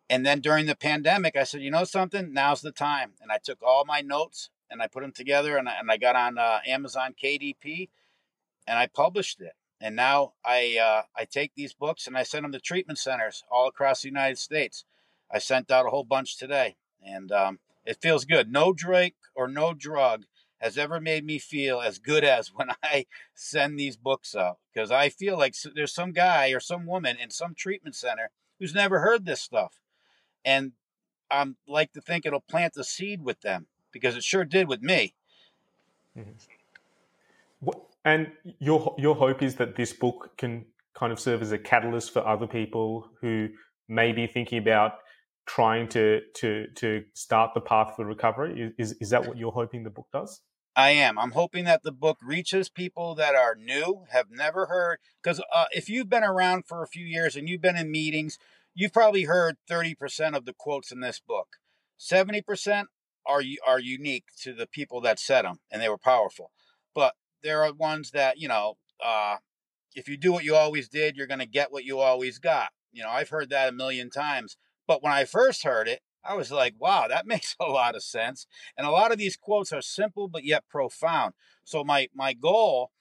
And 0.09 0.25
then 0.25 0.39
during 0.39 0.65
the 0.65 0.75
pandemic, 0.75 1.35
I 1.35 1.43
said, 1.43 1.61
you 1.61 1.71
know 1.71 1.83
something? 1.83 2.33
Now's 2.33 2.61
the 2.61 2.71
time. 2.71 3.13
And 3.21 3.31
I 3.31 3.37
took 3.37 3.61
all 3.61 3.85
my 3.85 4.01
notes 4.01 4.49
and 4.71 4.81
I 4.81 4.87
put 4.87 5.01
them 5.01 5.11
together 5.11 5.57
and 5.57 5.69
I, 5.69 5.73
and 5.79 5.91
I 5.91 5.97
got 5.97 6.15
on 6.15 6.37
uh, 6.37 6.59
Amazon 6.65 7.13
KDP 7.21 7.89
and 8.65 8.79
I 8.79 8.87
published 8.87 9.41
it. 9.41 9.53
And 9.79 9.95
now 9.95 10.33
I 10.45 10.77
uh, 10.77 11.03
I 11.15 11.25
take 11.25 11.53
these 11.55 11.73
books 11.73 12.07
and 12.07 12.15
I 12.15 12.23
send 12.23 12.45
them 12.45 12.51
to 12.51 12.59
treatment 12.59 12.99
centers 12.99 13.43
all 13.51 13.67
across 13.67 14.01
the 14.01 14.09
United 14.09 14.37
States. 14.37 14.85
I 15.31 15.39
sent 15.39 15.71
out 15.71 15.87
a 15.87 15.89
whole 15.89 16.03
bunch 16.03 16.37
today, 16.37 16.75
and 17.03 17.31
um, 17.31 17.59
it 17.83 18.01
feels 18.01 18.25
good. 18.25 18.51
No 18.51 18.73
drink 18.73 19.15
or 19.33 19.47
no 19.47 19.73
drug 19.73 20.25
has 20.59 20.77
ever 20.77 20.99
made 20.99 21.25
me 21.25 21.39
feel 21.39 21.81
as 21.81 21.97
good 21.97 22.23
as 22.23 22.49
when 22.53 22.69
I 22.83 23.07
send 23.33 23.79
these 23.79 23.97
books 23.97 24.35
out 24.35 24.59
because 24.71 24.91
I 24.91 25.09
feel 25.09 25.35
like 25.35 25.55
there's 25.73 25.93
some 25.93 26.11
guy 26.11 26.49
or 26.49 26.59
some 26.59 26.85
woman 26.85 27.17
in 27.19 27.31
some 27.31 27.55
treatment 27.55 27.95
center 27.95 28.29
who's 28.59 28.75
never 28.75 28.99
heard 28.99 29.25
this 29.25 29.41
stuff, 29.41 29.79
and 30.45 30.73
I'm 31.31 31.57
like 31.67 31.93
to 31.93 32.01
think 32.01 32.25
it'll 32.25 32.41
plant 32.41 32.77
a 32.77 32.83
seed 32.83 33.23
with 33.23 33.41
them 33.41 33.65
because 33.91 34.15
it 34.15 34.23
sure 34.23 34.45
did 34.45 34.67
with 34.67 34.81
me. 34.81 35.13
Mm-hmm. 36.17 36.31
And 38.03 38.31
your 38.59 38.95
your 38.97 39.15
hope 39.15 39.43
is 39.43 39.55
that 39.55 39.75
this 39.75 39.93
book 39.93 40.31
can 40.37 40.65
kind 40.95 41.11
of 41.11 41.19
serve 41.19 41.41
as 41.41 41.51
a 41.51 41.57
catalyst 41.57 42.11
for 42.11 42.25
other 42.27 42.47
people 42.47 43.07
who 43.21 43.49
may 43.87 44.11
be 44.11 44.25
thinking 44.25 44.57
about 44.57 44.93
trying 45.45 45.87
to 45.89 46.21
to 46.35 46.67
to 46.75 47.03
start 47.13 47.53
the 47.53 47.61
path 47.61 47.93
for 47.95 48.05
recovery. 48.05 48.73
Is 48.77 48.93
is 48.93 49.11
that 49.11 49.27
what 49.27 49.37
you're 49.37 49.51
hoping 49.51 49.83
the 49.83 49.91
book 49.91 50.07
does? 50.11 50.41
I 50.75 50.91
am. 50.91 51.19
I'm 51.19 51.31
hoping 51.31 51.65
that 51.65 51.83
the 51.83 51.91
book 51.91 52.17
reaches 52.23 52.69
people 52.69 53.13
that 53.15 53.35
are 53.35 53.55
new, 53.55 54.05
have 54.09 54.31
never 54.31 54.67
heard. 54.67 54.99
Because 55.21 55.41
uh, 55.53 55.65
if 55.71 55.89
you've 55.89 56.09
been 56.09 56.23
around 56.23 56.65
for 56.65 56.81
a 56.81 56.87
few 56.87 57.05
years 57.05 57.35
and 57.35 57.49
you've 57.49 57.61
been 57.61 57.75
in 57.75 57.91
meetings, 57.91 58.37
you've 58.73 58.93
probably 58.93 59.25
heard 59.25 59.57
30% 59.69 60.33
of 60.33 60.45
the 60.45 60.53
quotes 60.53 60.89
in 60.89 61.01
this 61.01 61.19
book. 61.19 61.57
70% 61.99 62.85
are 63.31 63.43
are 63.65 63.79
unique 63.79 64.25
to 64.41 64.53
the 64.53 64.67
people 64.67 65.01
that 65.01 65.19
said 65.19 65.43
them, 65.43 65.59
and 65.71 65.81
they 65.81 65.89
were 65.89 65.97
powerful. 65.97 66.51
But 66.93 67.15
there 67.43 67.63
are 67.63 67.73
ones 67.73 68.11
that 68.11 68.37
you 68.39 68.47
know, 68.47 68.77
uh, 69.03 69.37
if 69.95 70.07
you 70.07 70.17
do 70.17 70.31
what 70.31 70.43
you 70.43 70.55
always 70.55 70.89
did, 70.89 71.15
you're 71.15 71.27
going 71.27 71.39
to 71.39 71.45
get 71.45 71.71
what 71.71 71.85
you 71.85 71.99
always 71.99 72.39
got. 72.39 72.69
You 72.91 73.03
know, 73.03 73.09
I've 73.09 73.29
heard 73.29 73.49
that 73.49 73.69
a 73.69 73.71
million 73.71 74.09
times. 74.09 74.57
But 74.87 75.01
when 75.01 75.13
I 75.13 75.25
first 75.25 75.63
heard 75.63 75.87
it, 75.87 76.01
I 76.23 76.35
was 76.35 76.51
like, 76.51 76.75
wow, 76.79 77.07
that 77.07 77.25
makes 77.33 77.55
a 77.59 77.65
lot 77.65 77.95
of 77.95 78.03
sense. 78.03 78.47
And 78.77 78.85
a 78.85 78.91
lot 78.91 79.11
of 79.11 79.17
these 79.17 79.37
quotes 79.37 79.71
are 79.71 79.81
simple 79.81 80.27
but 80.27 80.43
yet 80.43 80.63
profound. 80.69 81.33
So 81.63 81.83
my 81.83 82.09
my 82.13 82.33
goal 82.33 82.91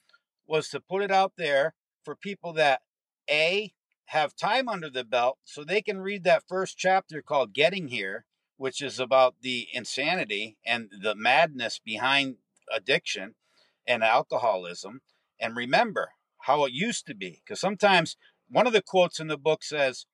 was 0.46 0.68
to 0.68 0.80
put 0.80 1.02
it 1.02 1.10
out 1.10 1.32
there 1.36 1.74
for 2.04 2.16
people 2.16 2.52
that 2.54 2.80
a 3.28 3.72
have 4.06 4.34
time 4.34 4.68
under 4.68 4.90
the 4.90 5.04
belt 5.04 5.38
so 5.44 5.62
they 5.62 5.80
can 5.80 6.00
read 6.00 6.24
that 6.24 6.42
first 6.48 6.76
chapter 6.76 7.22
called 7.22 7.54
Getting 7.54 7.88
Here, 7.88 8.24
which 8.60 8.82
is 8.82 9.00
about 9.00 9.36
the 9.40 9.66
insanity 9.72 10.58
and 10.66 10.90
the 11.00 11.14
madness 11.14 11.80
behind 11.82 12.36
addiction 12.70 13.34
and 13.86 14.04
alcoholism. 14.04 15.00
And 15.40 15.56
remember 15.56 16.10
how 16.40 16.66
it 16.66 16.72
used 16.74 17.06
to 17.06 17.14
be 17.14 17.40
because 17.42 17.58
sometimes 17.58 18.18
one 18.50 18.66
of 18.66 18.74
the 18.74 18.82
quotes 18.82 19.18
in 19.18 19.28
the 19.28 19.38
book 19.38 19.62
says 19.62 20.04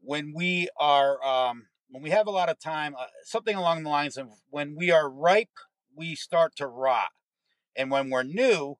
when 0.00 0.32
we 0.32 0.68
are 0.78 1.20
um, 1.26 1.66
when 1.90 2.00
we 2.00 2.10
have 2.10 2.28
a 2.28 2.30
lot 2.30 2.48
of 2.48 2.60
time 2.60 2.94
uh, 2.96 3.06
something 3.24 3.56
along 3.56 3.82
the 3.82 3.90
lines 3.90 4.16
of 4.16 4.28
when 4.50 4.76
we 4.76 4.92
are 4.92 5.10
ripe 5.10 5.58
we 5.96 6.14
start 6.14 6.54
to 6.58 6.68
rot. 6.68 7.08
And 7.74 7.90
when 7.90 8.08
we're 8.08 8.22
new 8.22 8.76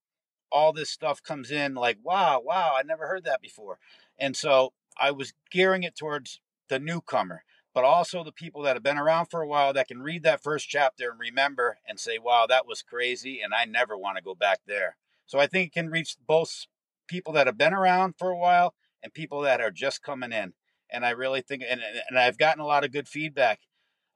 all 0.52 0.72
this 0.72 0.88
stuff 0.88 1.20
comes 1.20 1.50
in 1.50 1.74
like 1.74 1.98
wow 2.04 2.40
wow 2.44 2.74
i 2.78 2.84
never 2.84 3.08
heard 3.08 3.24
that 3.24 3.42
before. 3.42 3.80
And 4.20 4.36
so 4.36 4.72
i 5.00 5.10
was 5.10 5.32
gearing 5.50 5.82
it 5.82 5.96
towards 5.96 6.40
the 6.68 6.78
newcomer 6.78 7.42
but 7.78 7.84
also 7.84 8.24
the 8.24 8.32
people 8.32 8.62
that 8.62 8.74
have 8.74 8.82
been 8.82 8.98
around 8.98 9.26
for 9.26 9.40
a 9.40 9.46
while 9.46 9.72
that 9.72 9.86
can 9.86 10.02
read 10.02 10.24
that 10.24 10.42
first 10.42 10.68
chapter 10.68 11.10
and 11.10 11.20
remember 11.20 11.78
and 11.86 12.00
say 12.00 12.18
wow 12.18 12.44
that 12.48 12.66
was 12.66 12.82
crazy 12.82 13.40
and 13.40 13.54
i 13.54 13.64
never 13.64 13.96
want 13.96 14.16
to 14.16 14.22
go 14.22 14.34
back 14.34 14.58
there 14.66 14.96
so 15.26 15.38
i 15.38 15.46
think 15.46 15.68
it 15.68 15.72
can 15.72 15.88
reach 15.88 16.16
both 16.26 16.66
people 17.06 17.32
that 17.32 17.46
have 17.46 17.56
been 17.56 17.74
around 17.74 18.14
for 18.18 18.30
a 18.30 18.36
while 18.36 18.74
and 19.02 19.14
people 19.14 19.42
that 19.42 19.60
are 19.60 19.70
just 19.70 20.02
coming 20.02 20.32
in 20.32 20.52
and 20.90 21.04
I 21.04 21.10
really 21.10 21.40
think, 21.40 21.62
and, 21.68 21.80
and 22.08 22.18
I've 22.18 22.38
gotten 22.38 22.60
a 22.60 22.66
lot 22.66 22.84
of 22.84 22.92
good 22.92 23.08
feedback 23.08 23.60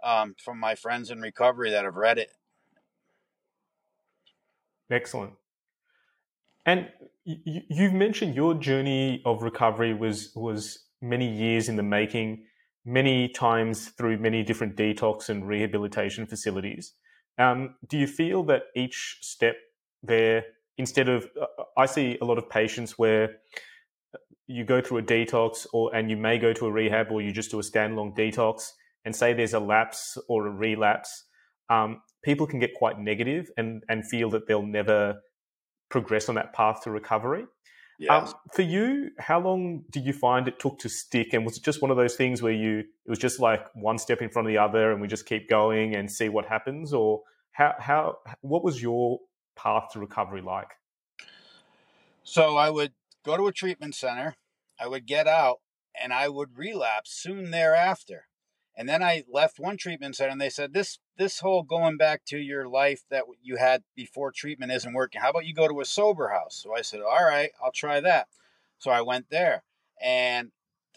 um, 0.02 0.34
from 0.42 0.58
my 0.58 0.74
friends 0.74 1.10
in 1.10 1.20
recovery 1.20 1.70
that 1.70 1.84
have 1.84 1.96
read 1.96 2.18
it. 2.18 2.30
Excellent. 4.90 5.32
And 6.66 6.88
you've 7.24 7.92
mentioned 7.92 8.34
your 8.34 8.54
journey 8.54 9.22
of 9.24 9.42
recovery 9.42 9.94
was 9.94 10.32
was 10.36 10.84
many 11.00 11.28
years 11.28 11.68
in 11.68 11.76
the 11.76 11.82
making, 11.82 12.44
many 12.84 13.28
times 13.28 13.88
through 13.90 14.18
many 14.18 14.42
different 14.42 14.76
detox 14.76 15.28
and 15.28 15.46
rehabilitation 15.46 16.26
facilities. 16.26 16.94
Um, 17.38 17.76
do 17.88 17.96
you 17.96 18.06
feel 18.06 18.42
that 18.44 18.62
each 18.76 19.18
step 19.22 19.56
there, 20.02 20.44
instead 20.78 21.08
of, 21.08 21.28
uh, 21.40 21.46
I 21.76 21.86
see 21.86 22.18
a 22.20 22.24
lot 22.24 22.38
of 22.38 22.50
patients 22.50 22.98
where 22.98 23.36
you 24.46 24.64
go 24.64 24.80
through 24.80 24.98
a 24.98 25.02
detox 25.02 25.66
or 25.72 25.94
and 25.94 26.10
you 26.10 26.16
may 26.16 26.38
go 26.38 26.52
to 26.52 26.66
a 26.66 26.70
rehab 26.70 27.10
or 27.10 27.22
you 27.22 27.32
just 27.32 27.50
do 27.50 27.58
a 27.58 27.62
standalone 27.62 28.16
detox 28.16 28.70
and 29.04 29.14
say 29.14 29.32
there's 29.32 29.54
a 29.54 29.60
lapse 29.60 30.18
or 30.28 30.46
a 30.46 30.50
relapse 30.50 31.26
um, 31.70 32.02
people 32.22 32.46
can 32.46 32.58
get 32.58 32.74
quite 32.74 32.98
negative 32.98 33.50
and 33.56 33.82
and 33.88 34.06
feel 34.08 34.30
that 34.30 34.46
they'll 34.46 34.66
never 34.66 35.14
progress 35.90 36.28
on 36.28 36.34
that 36.34 36.52
path 36.52 36.82
to 36.82 36.90
recovery 36.90 37.44
yeah. 38.02 38.16
Um, 38.18 38.32
for 38.52 38.62
you 38.62 39.10
how 39.18 39.40
long 39.40 39.84
did 39.90 40.04
you 40.04 40.12
find 40.12 40.48
it 40.48 40.58
took 40.58 40.78
to 40.80 40.88
stick 40.88 41.32
and 41.32 41.44
was 41.44 41.56
it 41.56 41.62
just 41.62 41.82
one 41.82 41.90
of 41.90 41.96
those 41.96 42.16
things 42.16 42.42
where 42.42 42.52
you 42.52 42.80
it 42.80 43.10
was 43.10 43.18
just 43.18 43.38
like 43.38 43.64
one 43.74 43.98
step 43.98 44.20
in 44.20 44.28
front 44.28 44.48
of 44.48 44.52
the 44.52 44.58
other 44.58 44.92
and 44.92 45.00
we 45.00 45.06
just 45.06 45.26
keep 45.26 45.48
going 45.48 45.94
and 45.94 46.10
see 46.10 46.28
what 46.28 46.46
happens 46.46 46.92
or 46.92 47.22
how 47.52 47.74
how 47.78 48.18
what 48.40 48.64
was 48.64 48.82
your 48.82 49.18
path 49.56 49.88
to 49.92 49.98
recovery 49.98 50.42
like 50.42 50.72
so 52.24 52.56
i 52.56 52.70
would 52.70 52.92
go 53.24 53.36
to 53.36 53.46
a 53.46 53.52
treatment 53.52 53.94
center, 53.94 54.36
I 54.78 54.88
would 54.88 55.06
get 55.06 55.26
out, 55.26 55.60
and 56.00 56.12
I 56.12 56.28
would 56.28 56.58
relapse 56.58 57.12
soon 57.12 57.50
thereafter. 57.50 58.26
And 58.74 58.88
then 58.88 59.02
I 59.02 59.24
left 59.30 59.58
one 59.58 59.76
treatment 59.76 60.16
center, 60.16 60.30
and 60.30 60.40
they 60.40 60.50
said, 60.50 60.72
"This 60.72 60.98
this 61.16 61.40
whole 61.40 61.62
going 61.62 61.98
back 61.98 62.24
to 62.26 62.38
your 62.38 62.68
life 62.68 63.02
that 63.10 63.24
you 63.42 63.56
had 63.56 63.84
before 63.94 64.32
treatment 64.32 64.72
isn't 64.72 64.94
working. 64.94 65.20
How 65.20 65.30
about 65.30 65.44
you 65.44 65.54
go 65.54 65.68
to 65.68 65.80
a 65.80 65.84
sober 65.84 66.28
house?" 66.28 66.56
So 66.62 66.74
I 66.74 66.80
said, 66.82 67.00
"All 67.02 67.24
right, 67.24 67.50
I'll 67.62 67.72
try 67.72 68.00
that." 68.00 68.28
So 68.78 68.90
I 68.90 69.02
went 69.02 69.28
there, 69.30 69.64
and 70.00 70.52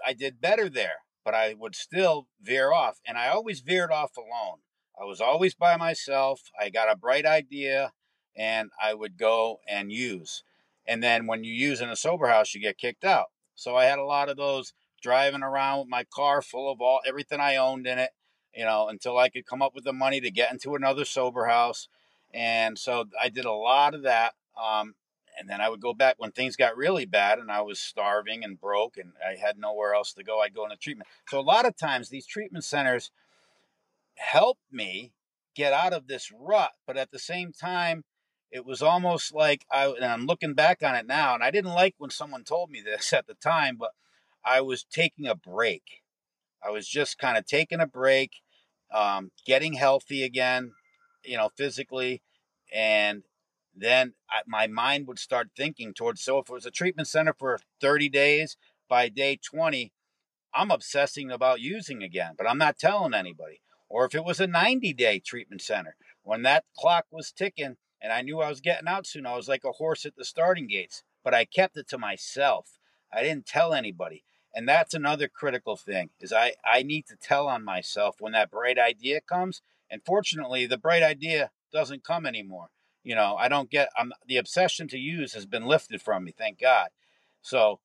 I 0.06 0.14
did 0.14 0.42
better 0.42 0.70
there, 0.70 1.04
but 1.24 1.36
I 1.36 1.54
would 1.54 1.76
still 1.76 2.28
veer 2.42 2.72
off, 2.72 3.02
and 3.06 3.18
I 3.18 3.28
always 3.28 3.60
veered 3.60 3.92
off 3.92 4.16
alone. 4.16 4.62
I 5.00 5.04
was 5.04 5.20
always 5.20 5.54
by 5.54 5.76
myself. 5.76 6.50
I 6.58 6.70
got 6.70 6.90
a 6.90 6.96
bright 6.96 7.26
idea, 7.26 7.92
and 8.36 8.72
I 8.82 8.94
would 8.94 9.18
go 9.18 9.60
and 9.68 9.92
use. 9.92 10.44
And 10.88 11.04
then 11.04 11.28
when 11.28 11.44
you 11.44 11.54
use 11.54 11.82
in 11.82 11.90
a 11.90 11.96
sober 11.96 12.28
house, 12.28 12.54
you 12.54 12.62
get 12.62 12.78
kicked 12.78 13.04
out. 13.04 13.32
So 13.56 13.76
I 13.76 13.86
had 13.86 14.00
a 14.00 14.06
lot 14.06 14.30
of 14.30 14.38
those 14.38 14.74
driving 15.06 15.44
around 15.44 15.78
with 15.78 15.88
my 15.88 16.04
car 16.04 16.42
full 16.42 16.72
of 16.72 16.82
all 16.82 17.00
everything 17.06 17.40
I 17.40 17.58
owned 17.58 17.86
in 17.86 18.00
it, 18.00 18.10
you 18.56 18.66
know, 18.66 18.88
until 18.88 19.20
I 19.20 19.30
could 19.30 19.46
come 19.46 19.62
up 19.62 19.76
with 19.76 19.84
the 19.84 19.94
money 19.94 20.20
to 20.20 20.32
get 20.32 20.52
into 20.52 20.74
another 20.74 21.06
sober 21.06 21.46
house. 21.46 21.88
And 22.34 22.80
so 22.80 23.06
I 23.22 23.30
did 23.30 23.46
a 23.46 23.52
lot 23.52 23.94
of 23.94 24.02
that. 24.02 24.34
Um, 24.60 24.96
and 25.38 25.48
then 25.48 25.62
I 25.62 25.70
would 25.70 25.80
go 25.80 25.94
back 25.94 26.16
when 26.18 26.32
things 26.32 26.56
got 26.56 26.76
really 26.76 27.06
bad 27.06 27.38
and 27.38 27.52
I 27.52 27.62
was 27.62 27.80
starving 27.80 28.44
and 28.44 28.60
broke 28.60 28.98
and 28.98 29.12
I 29.24 29.36
had 29.36 29.60
nowhere 29.60 29.94
else 29.94 30.12
to 30.14 30.24
go. 30.24 30.40
I'd 30.40 30.56
go 30.56 30.64
into 30.64 30.76
treatment. 30.76 31.08
So 31.30 31.40
a 31.40 31.42
lot 31.42 31.68
of 31.68 31.78
times 31.78 32.10
these 32.10 32.26
treatment 32.26 32.64
centers 32.64 33.12
helped 34.16 34.64
me 34.72 35.12
get 35.54 35.72
out 35.72 35.94
of 35.94 36.08
this 36.08 36.32
rut, 36.36 36.72
but 36.88 36.98
at 36.98 37.12
the 37.12 37.20
same 37.20 37.54
time, 37.54 38.06
it 38.50 38.66
was 38.66 38.82
almost 38.82 39.36
like 39.36 39.68
I 39.72 39.86
and 39.86 40.06
I'm 40.06 40.26
looking 40.26 40.54
back 40.54 40.82
on 40.82 40.96
it 40.96 41.06
now, 41.06 41.34
and 41.36 41.44
I 41.44 41.52
didn't 41.52 41.74
like 41.74 41.96
when 41.98 42.10
someone 42.10 42.44
told 42.44 42.70
me 42.72 42.82
this 42.82 43.12
at 43.20 43.28
the 43.28 43.34
time, 43.36 43.76
but 43.78 43.92
I 44.46 44.62
was 44.62 44.84
taking 44.84 45.28
a 45.28 45.36
break. 45.36 46.04
I 46.64 46.70
was 46.70 46.88
just 46.88 47.18
kind 47.18 47.38
of 47.38 47.46
taking 47.46 47.80
a 47.80 47.88
break, 47.88 48.32
um, 48.94 49.32
getting 49.46 49.74
healthy 49.74 50.24
again, 50.24 50.72
you 51.24 51.38
know, 51.38 51.50
physically, 51.56 52.22
and 52.74 53.24
then 53.76 54.14
I, 54.30 54.42
my 54.48 54.68
mind 54.68 55.08
would 55.08 55.20
start 55.20 55.50
thinking 55.56 55.94
towards. 55.94 56.22
So 56.22 56.40
if 56.40 56.50
it 56.50 56.54
was 56.54 56.66
a 56.66 56.72
treatment 56.72 57.08
center 57.08 57.34
for 57.38 57.60
30 57.82 58.10
days, 58.10 58.58
by 58.88 59.10
day 59.10 59.38
20, 59.38 59.92
I'm 60.54 60.72
obsessing 60.72 61.32
about 61.32 61.60
using 61.60 62.04
again, 62.04 62.34
but 62.38 62.48
I'm 62.48 62.58
not 62.58 62.78
telling 62.78 63.14
anybody. 63.14 63.62
Or 63.90 64.06
if 64.06 64.16
it 64.16 64.24
was 64.24 64.40
a 64.40 64.48
90 64.48 64.94
day 64.94 65.20
treatment 65.20 65.62
center, 65.62 65.96
when 66.24 66.44
that 66.44 66.66
clock 66.78 67.06
was 67.12 67.32
ticking, 67.32 67.78
and 68.02 68.14
I 68.14 68.22
knew 68.22 68.40
I 68.40 68.50
was 68.50 68.62
getting 68.62 68.88
out 68.88 69.08
soon. 69.08 69.26
I 69.26 69.36
was 69.36 69.48
like 69.48 69.64
a 69.64 69.72
horse 69.72 70.06
at 70.06 70.16
the 70.16 70.26
starting 70.26 70.68
gates, 70.68 71.04
but 71.24 71.34
I 71.34 71.46
kept 71.46 71.78
it 71.78 71.88
to 71.90 71.98
myself. 71.98 72.78
I 73.12 73.24
didn't 73.24 73.46
tell 73.46 73.74
anybody. 73.74 74.24
And 74.56 74.68
that's 74.70 74.94
another 74.94 75.28
critical 75.28 75.76
thing 75.76 76.12
is 76.22 76.32
I, 76.32 76.54
I 76.66 76.82
need 76.82 77.06
to 77.08 77.18
tell 77.18 77.48
on 77.48 77.66
myself 77.66 78.16
when 78.20 78.32
that 78.32 78.50
bright 78.50 78.80
idea 78.80 79.20
comes. 79.20 79.62
And 79.92 80.02
fortunately, 80.06 80.66
the 80.66 80.78
bright 80.78 81.04
idea 81.04 81.52
doesn't 81.74 82.06
come 82.06 82.26
anymore. 82.26 82.70
You 83.04 83.16
know, 83.16 83.36
I 83.36 83.50
don't 83.50 83.70
get 83.70 83.90
I'm 83.98 84.14
the 84.26 84.38
obsession 84.38 84.88
to 84.88 84.98
use 84.98 85.34
has 85.34 85.46
been 85.46 85.66
lifted 85.66 86.02
from 86.02 86.24
me, 86.24 86.34
thank 86.36 86.60
God. 86.60 86.88
So 87.42 87.82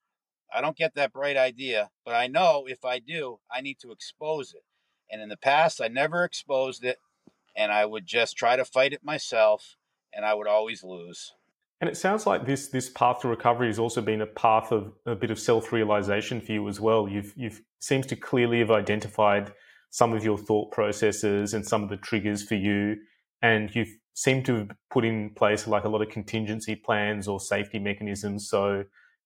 I 0.54 0.61
don't 0.61 0.76
get 0.76 0.94
that 0.94 1.12
bright 1.12 1.37
idea, 1.37 1.90
but 2.04 2.14
I 2.14 2.28
know 2.28 2.66
if 2.66 2.85
I 2.85 3.00
do, 3.00 3.40
I 3.50 3.61
need 3.61 3.78
to 3.80 3.92
expose 3.92 4.54
it. 4.54 4.62
And 5.11 5.20
in 5.20 5.28
the 5.28 5.37
past, 5.37 5.80
I 5.80 5.88
never 5.88 6.24
exposed 6.24 6.85
it, 6.85 6.98
and 7.56 7.72
I 7.72 7.85
would 7.85 8.06
just 8.06 8.37
try 8.37 8.56
to 8.56 8.64
fight 8.64 8.92
it 8.92 9.04
myself, 9.04 9.76
and 10.12 10.24
I 10.24 10.35
would 10.35 10.46
always 10.46 10.83
lose. 10.83 11.33
And 11.80 11.88
it 11.88 11.96
sounds 11.96 12.26
like 12.26 12.44
this 12.44 12.68
this 12.68 12.90
path 12.90 13.20
to 13.20 13.28
recovery 13.28 13.68
has 13.68 13.78
also 13.78 14.02
been 14.02 14.20
a 14.20 14.26
path 14.26 14.70
of 14.70 14.92
a 15.06 15.14
bit 15.14 15.30
of 15.30 15.38
self 15.38 15.72
realization 15.72 16.40
for 16.40 16.52
you 16.52 16.68
as 16.68 16.80
well. 16.80 17.08
You've 17.08 17.32
you've 17.36 17.62
seems 17.80 18.06
to 18.08 18.16
clearly 18.16 18.58
have 18.58 18.70
identified 18.70 19.52
some 19.90 20.12
of 20.12 20.22
your 20.22 20.36
thought 20.36 20.70
processes 20.72 21.54
and 21.54 21.66
some 21.66 21.82
of 21.82 21.88
the 21.88 21.96
triggers 21.96 22.42
for 22.42 22.54
you, 22.54 22.96
and 23.40 23.74
you've 23.74 23.96
seemed 24.14 24.44
to 24.44 24.56
have 24.56 24.70
put 24.90 25.04
in 25.04 25.30
place 25.30 25.66
like 25.66 25.84
a 25.84 25.88
lot 25.88 26.02
of 26.02 26.10
contingency 26.10 26.76
plans 26.76 27.26
or 27.26 27.40
safety 27.40 27.78
mechanisms 27.78 28.48
so 28.48 28.84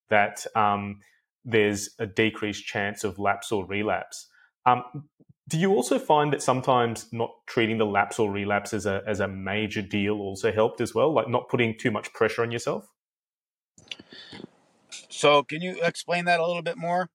that 0.08 0.46
um, 0.54 1.00
there's 1.44 1.90
a 1.98 2.06
decreased 2.06 2.64
chance 2.64 3.02
of 3.02 3.18
lapse 3.18 3.50
or 3.50 3.66
relapse. 3.66 4.28
Um, 4.66 4.84
do 5.48 5.59
you 5.59 5.72
also 5.72 5.98
find 5.98 6.33
that 6.33 6.42
sometimes 6.42 7.07
not 7.12 7.30
treating 7.46 7.78
the 7.78 7.85
lapse 7.85 8.18
or 8.18 8.30
relapse 8.30 8.72
as 8.72 8.87
a 8.87 9.02
as 9.07 9.20
a 9.20 9.28
major 9.28 9.83
deal 9.83 10.14
also 10.14 10.50
helped 10.50 10.80
as 10.80 10.94
well, 10.94 11.12
like 11.12 11.28
not 11.28 11.48
putting 11.48 11.76
too 11.78 11.90
much 11.90 12.12
pressure 12.12 12.42
on 12.42 12.50
yourself? 12.50 12.88
So, 15.09 15.42
can 15.42 15.61
you 15.61 15.80
explain 15.83 16.24
that 16.26 16.40
a 16.40 16.46
little 16.46 16.62
bit 16.62 16.78
more? 16.78 17.11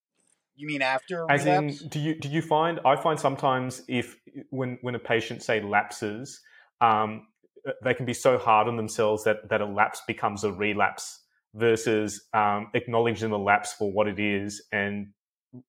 You 0.56 0.68
mean 0.68 0.82
after 0.82 1.26
As 1.30 1.46
relapse? 1.46 1.82
in, 1.82 1.90
do 1.90 2.00
you 2.00 2.20
do 2.20 2.30
you 2.30 2.42
find? 2.42 2.80
I 2.86 2.96
find 2.98 3.20
sometimes 3.20 3.82
if 3.88 4.18
when 4.52 4.78
when 4.82 4.94
a 4.94 5.00
patient 5.00 5.42
say 5.42 5.62
lapses, 5.62 6.42
um, 6.82 7.28
uh, 7.68 7.72
they 7.84 7.94
can 7.94 8.06
be 8.06 8.14
so 8.14 8.38
hard 8.38 8.68
on 8.68 8.78
themselves 8.78 9.24
that 9.24 9.50
that 9.50 9.62
a 9.62 9.66
lapse 9.66 10.02
becomes 10.06 10.44
a 10.44 10.52
relapse 10.52 11.22
versus 11.56 12.28
um, 12.34 12.70
acknowledging 12.76 13.32
the 13.32 13.40
lapse 13.40 13.74
for 13.74 13.92
what 13.92 14.08
it 14.08 14.20
is 14.20 14.62
and 14.72 15.08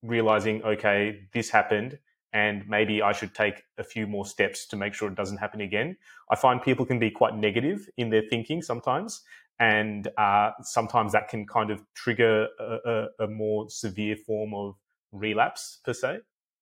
realizing, 0.03 0.61
okay, 0.63 1.21
this 1.33 1.49
happened 1.49 1.97
and 2.33 2.67
maybe 2.67 3.01
I 3.01 3.11
should 3.11 3.33
take 3.35 3.63
a 3.77 3.83
few 3.83 4.07
more 4.07 4.25
steps 4.25 4.65
to 4.67 4.75
make 4.75 4.93
sure 4.93 5.09
it 5.09 5.15
doesn't 5.15 5.37
happen 5.37 5.61
again. 5.61 5.97
I 6.29 6.35
find 6.35 6.61
people 6.61 6.85
can 6.85 6.99
be 6.99 7.11
quite 7.11 7.35
negative 7.35 7.89
in 7.97 8.09
their 8.09 8.23
thinking 8.29 8.61
sometimes, 8.61 9.21
and 9.59 10.07
uh, 10.17 10.51
sometimes 10.61 11.11
that 11.11 11.27
can 11.27 11.45
kind 11.45 11.71
of 11.71 11.83
trigger 11.93 12.47
a, 12.59 12.77
a, 12.85 13.25
a, 13.25 13.27
more 13.27 13.69
severe 13.69 14.15
form 14.15 14.53
of 14.53 14.75
relapse 15.11 15.79
per 15.83 15.93
se. 15.93 16.19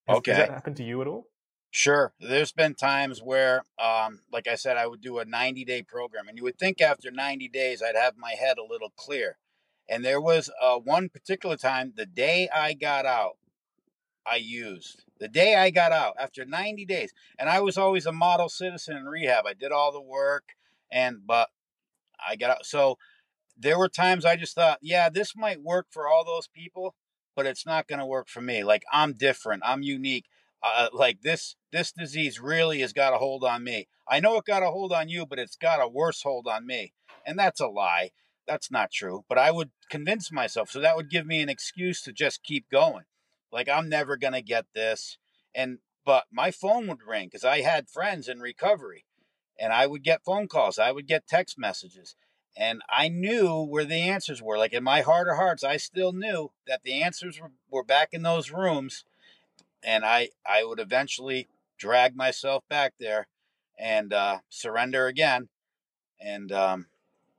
Has, 0.07 0.17
okay, 0.17 0.31
has 0.31 0.39
that 0.39 0.49
happened 0.49 0.75
to 0.77 0.83
you 0.83 1.01
at 1.01 1.07
all? 1.07 1.27
Sure. 1.71 2.13
There's 2.19 2.51
been 2.51 2.73
times 2.73 3.21
where, 3.21 3.63
um, 3.77 4.21
like 4.33 4.47
I 4.47 4.55
said, 4.55 4.75
I 4.75 4.87
would 4.87 5.01
do 5.01 5.19
a 5.19 5.25
90 5.25 5.65
day 5.65 5.83
program, 5.83 6.27
and 6.27 6.37
you 6.37 6.43
would 6.43 6.57
think 6.57 6.81
after 6.81 7.11
90 7.11 7.47
days 7.49 7.81
I'd 7.81 7.95
have 7.95 8.17
my 8.17 8.31
head 8.31 8.57
a 8.57 8.63
little 8.63 8.91
clear. 8.95 9.37
And 9.87 10.03
there 10.03 10.21
was 10.21 10.51
uh, 10.61 10.77
one 10.77 11.09
particular 11.09 11.57
time, 11.57 11.93
the 11.95 12.05
day 12.05 12.47
I 12.53 12.73
got 12.73 13.05
out, 13.05 13.37
I 14.29 14.37
used. 14.37 15.03
The 15.19 15.27
day 15.27 15.55
I 15.55 15.69
got 15.69 15.91
out 15.91 16.15
after 16.19 16.45
90 16.45 16.85
days, 16.85 17.13
and 17.37 17.49
I 17.49 17.59
was 17.59 17.77
always 17.77 18.05
a 18.05 18.11
model 18.11 18.49
citizen 18.49 18.97
in 18.97 19.05
rehab. 19.05 19.45
I 19.45 19.53
did 19.53 19.71
all 19.71 19.91
the 19.91 20.01
work, 20.01 20.55
and 20.91 21.17
but 21.25 21.49
I 22.25 22.35
got 22.35 22.51
out. 22.51 22.65
So 22.65 22.97
there 23.57 23.77
were 23.77 23.89
times 23.89 24.25
I 24.25 24.35
just 24.35 24.55
thought, 24.55 24.79
yeah, 24.81 25.09
this 25.09 25.35
might 25.35 25.61
work 25.61 25.87
for 25.91 26.07
all 26.07 26.23
those 26.23 26.47
people, 26.47 26.95
but 27.35 27.45
it's 27.45 27.65
not 27.65 27.87
going 27.87 27.99
to 27.99 28.05
work 28.05 28.29
for 28.29 28.41
me. 28.41 28.63
Like 28.63 28.83
I'm 28.91 29.13
different. 29.13 29.63
I'm 29.65 29.83
unique. 29.83 30.25
Uh, 30.61 30.89
like 30.91 31.21
this 31.21 31.55
this 31.71 31.91
disease 31.91 32.39
really 32.39 32.81
has 32.81 32.93
got 32.93 33.13
a 33.13 33.17
hold 33.17 33.43
on 33.43 33.63
me. 33.63 33.87
I 34.09 34.19
know 34.19 34.37
it 34.37 34.45
got 34.45 34.63
a 34.63 34.71
hold 34.71 34.91
on 34.91 35.07
you, 35.09 35.25
but 35.25 35.39
it's 35.39 35.55
got 35.55 35.81
a 35.81 35.87
worse 35.87 36.21
hold 36.23 36.47
on 36.47 36.65
me. 36.65 36.93
And 37.25 37.37
that's 37.37 37.59
a 37.59 37.67
lie. 37.67 38.11
That's 38.47 38.71
not 38.71 38.91
true. 38.91 39.23
But 39.29 39.37
I 39.37 39.51
would 39.51 39.71
convince 39.89 40.31
myself. 40.31 40.69
So 40.69 40.79
that 40.79 40.95
would 40.95 41.09
give 41.09 41.25
me 41.25 41.41
an 41.41 41.49
excuse 41.49 42.01
to 42.03 42.11
just 42.11 42.43
keep 42.43 42.69
going. 42.69 43.03
Like 43.51 43.69
I'm 43.69 43.89
never 43.89 44.17
going 44.17 44.33
to 44.33 44.41
get 44.41 44.65
this. 44.73 45.17
And 45.55 45.79
but 46.05 46.25
my 46.31 46.51
phone 46.51 46.87
would 46.87 47.03
ring 47.07 47.27
because 47.27 47.43
I 47.43 47.61
had 47.61 47.89
friends 47.89 48.27
in 48.27 48.39
recovery 48.39 49.05
and 49.59 49.73
I 49.73 49.87
would 49.87 50.03
get 50.03 50.23
phone 50.23 50.47
calls, 50.47 50.79
I 50.79 50.91
would 50.91 51.07
get 51.07 51.27
text 51.27 51.57
messages. 51.57 52.15
And 52.57 52.81
I 52.89 53.09
knew 53.09 53.61
where 53.61 53.85
the 53.85 54.01
answers 54.01 54.41
were. 54.41 54.57
Like 54.57 54.73
in 54.73 54.83
my 54.83 55.01
heart 55.01 55.27
of 55.27 55.35
hearts, 55.35 55.63
I 55.63 55.77
still 55.77 56.11
knew 56.11 56.51
that 56.67 56.83
the 56.83 57.01
answers 57.01 57.39
were, 57.39 57.51
were 57.69 57.83
back 57.83 58.09
in 58.11 58.23
those 58.23 58.51
rooms. 58.51 59.05
And 59.83 60.03
I, 60.03 60.29
I 60.45 60.63
would 60.63 60.79
eventually 60.79 61.47
drag 61.77 62.15
myself 62.15 62.63
back 62.69 62.93
there 62.99 63.27
and 63.77 64.11
uh, 64.11 64.39
surrender 64.49 65.07
again. 65.07 65.47
And 66.19 66.51
um, 66.51 66.87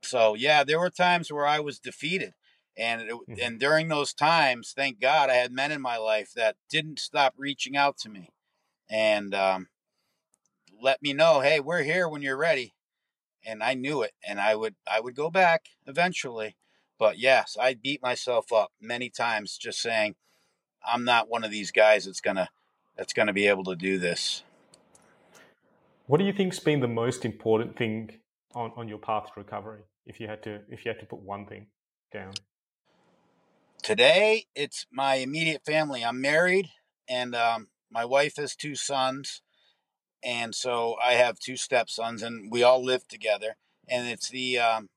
so, 0.01 0.33
yeah, 0.33 0.63
there 0.63 0.79
were 0.79 0.89
times 0.89 1.31
where 1.31 1.45
I 1.45 1.59
was 1.59 1.77
defeated. 1.77 2.33
And 2.81 3.01
it, 3.01 3.09
mm-hmm. 3.11 3.33
and 3.39 3.59
during 3.59 3.89
those 3.89 4.11
times, 4.11 4.73
thank 4.75 4.99
God, 4.99 5.29
I 5.29 5.35
had 5.35 5.51
men 5.51 5.71
in 5.71 5.81
my 5.81 5.97
life 5.97 6.31
that 6.35 6.55
didn't 6.67 6.97
stop 6.97 7.35
reaching 7.37 7.77
out 7.77 7.99
to 7.99 8.09
me, 8.09 8.29
and 8.89 9.35
um, 9.35 9.67
let 10.81 10.99
me 10.99 11.13
know, 11.13 11.41
hey, 11.41 11.59
we're 11.59 11.83
here 11.83 12.09
when 12.09 12.23
you're 12.23 12.37
ready. 12.37 12.73
And 13.45 13.61
I 13.61 13.75
knew 13.75 14.01
it, 14.01 14.13
and 14.27 14.39
I 14.39 14.55
would 14.55 14.75
I 14.91 14.99
would 14.99 15.15
go 15.15 15.29
back 15.29 15.65
eventually. 15.85 16.55
But 16.97 17.19
yes, 17.19 17.55
I 17.59 17.75
beat 17.75 18.01
myself 18.01 18.51
up 18.51 18.71
many 18.81 19.09
times 19.09 19.57
just 19.57 19.79
saying, 19.79 20.15
I'm 20.83 21.03
not 21.03 21.29
one 21.29 21.43
of 21.43 21.51
these 21.51 21.71
guys 21.71 22.05
that's 22.05 22.21
gonna 22.21 22.49
that's 22.97 23.13
gonna 23.13 23.33
be 23.33 23.47
able 23.47 23.63
to 23.65 23.75
do 23.75 23.99
this. 23.99 24.43
What 26.07 26.17
do 26.17 26.25
you 26.25 26.33
think's 26.33 26.59
been 26.59 26.79
the 26.79 26.87
most 26.87 27.25
important 27.25 27.77
thing 27.77 28.11
on, 28.55 28.71
on 28.75 28.87
your 28.87 28.97
path 28.97 29.27
to 29.27 29.31
recovery? 29.37 29.81
If 30.05 30.19
you 30.19 30.27
had 30.27 30.41
to 30.43 30.61
if 30.69 30.83
you 30.83 30.89
had 30.89 30.99
to 30.99 31.05
put 31.05 31.19
one 31.19 31.45
thing 31.45 31.67
down. 32.11 32.33
Today, 33.83 34.45
it's 34.53 34.85
my 34.91 35.15
immediate 35.15 35.65
family. 35.65 36.05
I'm 36.05 36.21
married, 36.21 36.69
and 37.09 37.33
um, 37.33 37.69
my 37.89 38.05
wife 38.05 38.35
has 38.37 38.55
two 38.55 38.75
sons, 38.75 39.41
and 40.23 40.53
so 40.53 40.97
I 41.03 41.13
have 41.13 41.39
two 41.39 41.57
stepsons, 41.57 42.21
and 42.21 42.51
we 42.51 42.61
all 42.61 42.83
live 42.83 43.07
together. 43.07 43.55
And 43.89 44.07
it's 44.07 44.29
the 44.29 44.59
um, 44.59 44.89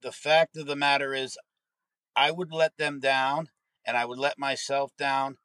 the 0.00 0.10
fact 0.10 0.56
of 0.56 0.66
the 0.66 0.74
matter 0.74 1.12
is, 1.12 1.36
I 2.16 2.30
would 2.30 2.50
let 2.50 2.78
them 2.78 2.98
down, 2.98 3.48
and 3.86 3.94
I 3.94 4.06
would 4.06 4.18
let 4.18 4.38
myself 4.38 4.92
down. 4.96 5.36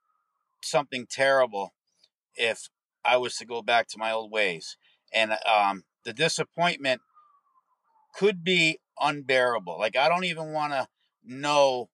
Something 0.64 1.06
terrible 1.06 1.74
if 2.36 2.70
I 3.04 3.18
was 3.18 3.36
to 3.38 3.46
go 3.46 3.62
back 3.62 3.90
to 3.90 3.98
my 3.98 4.14
old 4.14 4.32
ways, 4.32 4.78
and 5.14 5.34
um, 5.46 5.84
the 6.06 6.14
disappointment 6.14 7.02
could 8.16 8.42
be 8.42 8.80
unbearable. 9.02 9.78
Like 9.78 9.98
I 9.98 10.08
don't 10.08 10.24
even 10.24 10.54
want 10.54 10.72
to 10.72 10.88
know 11.26 11.90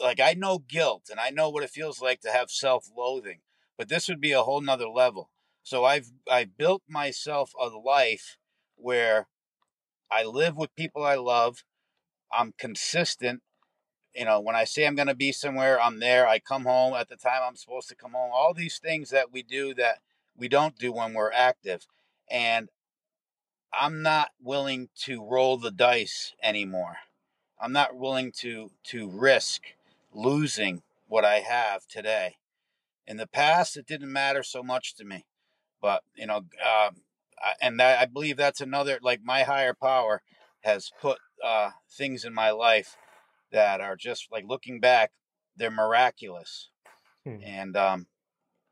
like 0.00 0.20
I 0.20 0.34
know 0.34 0.58
guilt 0.58 1.08
and 1.10 1.20
I 1.20 1.30
know 1.30 1.48
what 1.50 1.62
it 1.62 1.70
feels 1.70 2.00
like 2.00 2.20
to 2.20 2.30
have 2.30 2.50
self-loathing, 2.50 3.40
but 3.76 3.88
this 3.88 4.08
would 4.08 4.20
be 4.20 4.32
a 4.32 4.42
whole 4.42 4.60
nother 4.60 4.88
level. 4.88 5.30
So 5.62 5.84
I've 5.84 6.12
I 6.30 6.44
built 6.44 6.82
myself 6.88 7.52
a 7.60 7.66
life 7.66 8.36
where 8.76 9.28
I 10.10 10.24
live 10.24 10.56
with 10.56 10.74
people 10.76 11.02
I 11.04 11.16
love. 11.16 11.64
I'm 12.32 12.54
consistent. 12.58 13.42
You 14.14 14.24
know, 14.24 14.40
when 14.40 14.56
I 14.56 14.64
say 14.64 14.86
I'm 14.86 14.94
going 14.94 15.08
to 15.08 15.14
be 15.14 15.32
somewhere, 15.32 15.80
I'm 15.80 16.00
there. 16.00 16.26
I 16.26 16.38
come 16.38 16.64
home 16.64 16.94
at 16.94 17.08
the 17.08 17.16
time 17.16 17.42
I'm 17.42 17.56
supposed 17.56 17.88
to 17.88 17.96
come 17.96 18.12
home. 18.12 18.30
All 18.32 18.54
these 18.54 18.78
things 18.78 19.10
that 19.10 19.32
we 19.32 19.42
do 19.42 19.74
that 19.74 19.98
we 20.36 20.48
don't 20.48 20.78
do 20.78 20.92
when 20.92 21.14
we're 21.14 21.32
active. 21.32 21.86
And 22.30 22.70
I'm 23.72 24.02
not 24.02 24.30
willing 24.40 24.88
to 25.04 25.22
roll 25.22 25.58
the 25.58 25.70
dice 25.70 26.32
anymore. 26.42 26.96
I'm 27.60 27.72
not 27.72 27.96
willing 27.96 28.32
to 28.38 28.70
to 28.84 29.08
risk 29.08 29.62
losing 30.12 30.82
what 31.08 31.24
I 31.24 31.40
have 31.40 31.86
today. 31.86 32.36
In 33.06 33.16
the 33.16 33.26
past, 33.26 33.76
it 33.76 33.86
didn't 33.86 34.12
matter 34.12 34.42
so 34.42 34.62
much 34.62 34.94
to 34.96 35.04
me, 35.04 35.26
but 35.80 36.02
you 36.14 36.26
know, 36.26 36.44
uh, 36.64 36.90
and 37.60 37.78
that, 37.80 38.00
I 38.00 38.06
believe 38.06 38.36
that's 38.36 38.60
another 38.60 38.98
like 39.02 39.20
my 39.22 39.42
higher 39.42 39.74
power 39.74 40.22
has 40.62 40.90
put 41.00 41.18
uh, 41.44 41.70
things 41.90 42.24
in 42.24 42.34
my 42.34 42.50
life 42.50 42.96
that 43.52 43.80
are 43.80 43.96
just 43.96 44.30
like 44.32 44.44
looking 44.46 44.80
back, 44.80 45.12
they're 45.56 45.70
miraculous, 45.70 46.68
hmm. 47.24 47.36
and 47.44 47.76
um, 47.76 48.06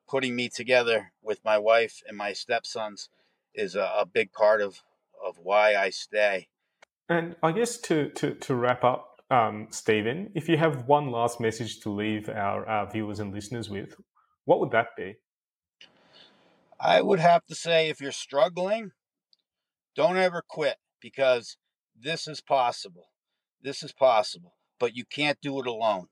putting 0.08 0.34
me 0.34 0.48
together 0.48 1.12
with 1.22 1.44
my 1.44 1.58
wife 1.58 2.02
and 2.06 2.16
my 2.16 2.32
stepsons 2.32 3.08
is 3.54 3.76
a, 3.76 3.92
a 3.98 4.06
big 4.06 4.32
part 4.32 4.60
of 4.60 4.82
of 5.24 5.38
why 5.38 5.74
I 5.74 5.90
stay. 5.90 6.48
And 7.08 7.36
I 7.42 7.52
guess 7.52 7.78
to, 7.82 8.10
to, 8.10 8.34
to 8.34 8.54
wrap 8.54 8.84
up, 8.84 9.20
um, 9.30 9.68
Steven, 9.70 10.30
if 10.34 10.48
you 10.48 10.56
have 10.58 10.86
one 10.88 11.10
last 11.10 11.40
message 11.40 11.80
to 11.80 11.90
leave 11.90 12.28
our, 12.28 12.66
our 12.66 12.90
viewers 12.90 13.20
and 13.20 13.32
listeners 13.34 13.70
with, 13.70 13.94
what 14.46 14.60
would 14.60 14.70
that 14.72 14.88
be? 14.96 15.16
I 16.80 17.02
would 17.02 17.20
have 17.20 17.44
to 17.46 17.54
say 17.54 17.88
if 17.88 18.00
you're 18.00 18.12
struggling, 18.12 18.92
don't 19.96 20.16
ever 20.18 20.42
quit 20.48 20.76
because 21.00 21.56
this 21.98 22.28
is 22.28 22.40
possible. 22.40 23.08
This 23.62 23.82
is 23.82 23.92
possible, 23.92 24.54
but 24.80 24.96
you 24.96 25.04
can't 25.04 25.40
do 25.42 25.60
it 25.60 25.66
alone. 25.66 26.06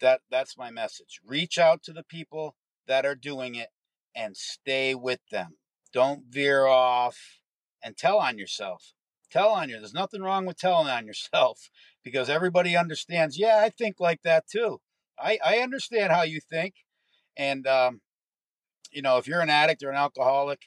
that 0.00 0.20
that's 0.30 0.58
my 0.58 0.70
message. 0.70 1.20
Reach 1.26 1.58
out 1.58 1.82
to 1.84 1.92
the 1.92 2.04
people 2.04 2.56
that 2.86 3.06
are 3.06 3.14
doing 3.14 3.54
it 3.54 3.68
and 4.14 4.36
stay 4.36 4.94
with 4.94 5.20
them. 5.30 5.56
Don't 5.92 6.24
veer 6.28 6.66
off 6.66 7.40
and 7.82 7.96
tell 7.96 8.18
on 8.18 8.38
yourself. 8.38 8.92
Tell 9.30 9.50
on 9.50 9.68
you. 9.68 9.78
There's 9.78 9.94
nothing 9.94 10.22
wrong 10.22 10.46
with 10.46 10.58
telling 10.58 10.88
on 10.88 11.06
yourself 11.06 11.70
because 12.04 12.28
everybody 12.28 12.76
understands. 12.76 13.38
Yeah, 13.38 13.60
I 13.62 13.70
think 13.70 13.96
like 14.00 14.22
that 14.22 14.46
too. 14.46 14.80
I, 15.18 15.38
I 15.44 15.58
understand 15.58 16.12
how 16.12 16.22
you 16.22 16.40
think. 16.40 16.74
And, 17.36 17.66
um, 17.66 18.00
you 18.90 19.02
know, 19.02 19.18
if 19.18 19.26
you're 19.26 19.40
an 19.40 19.50
addict 19.50 19.82
or 19.82 19.90
an 19.90 19.96
alcoholic, 19.96 20.62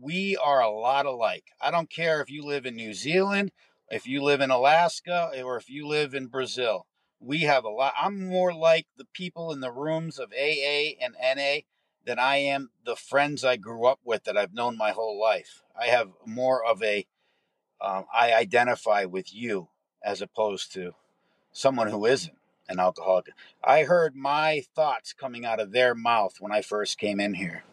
we 0.00 0.36
are 0.36 0.60
a 0.60 0.70
lot 0.70 1.06
alike. 1.06 1.44
I 1.60 1.70
don't 1.70 1.90
care 1.90 2.20
if 2.20 2.30
you 2.30 2.42
live 2.42 2.66
in 2.66 2.74
New 2.74 2.94
Zealand, 2.94 3.52
if 3.90 4.06
you 4.06 4.22
live 4.22 4.40
in 4.40 4.50
Alaska, 4.50 5.30
or 5.44 5.56
if 5.56 5.68
you 5.68 5.86
live 5.86 6.14
in 6.14 6.26
Brazil. 6.26 6.86
We 7.20 7.40
have 7.40 7.64
a 7.64 7.68
lot. 7.68 7.92
I'm 8.00 8.28
more 8.28 8.54
like 8.54 8.86
the 8.96 9.04
people 9.12 9.52
in 9.52 9.60
the 9.60 9.70
rooms 9.70 10.18
of 10.18 10.32
AA 10.32 10.92
and 11.00 11.14
NA 11.22 11.60
than 12.06 12.18
I 12.18 12.36
am 12.36 12.70
the 12.84 12.96
friends 12.96 13.44
I 13.44 13.56
grew 13.56 13.86
up 13.86 14.00
with 14.04 14.24
that 14.24 14.38
I've 14.38 14.54
known 14.54 14.78
my 14.78 14.92
whole 14.92 15.20
life. 15.20 15.62
I 15.78 15.86
have 15.86 16.08
more 16.26 16.64
of 16.64 16.82
a, 16.82 17.06
um, 17.80 18.04
I 18.12 18.32
identify 18.32 19.04
with 19.04 19.34
you 19.34 19.68
as 20.02 20.22
opposed 20.22 20.72
to 20.74 20.94
someone 21.52 21.88
who 21.88 22.06
isn't 22.06 22.34
an 22.68 22.78
alcoholic. 22.78 23.32
I 23.64 23.82
heard 23.82 24.14
my 24.14 24.62
thoughts 24.74 25.12
coming 25.12 25.44
out 25.44 25.60
of 25.60 25.72
their 25.72 25.94
mouth 25.94 26.36
when 26.40 26.52
I 26.52 26.62
first 26.62 26.98
came 26.98 27.20
in 27.20 27.34
here. 27.34 27.64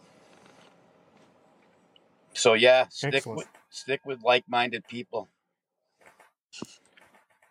So 2.33 2.53
yeah, 2.53 2.87
stick 2.89 3.15
Excellent. 3.15 3.37
with 3.37 3.47
stick 3.69 4.01
with 4.05 4.23
like-minded 4.23 4.87
people. 4.87 5.29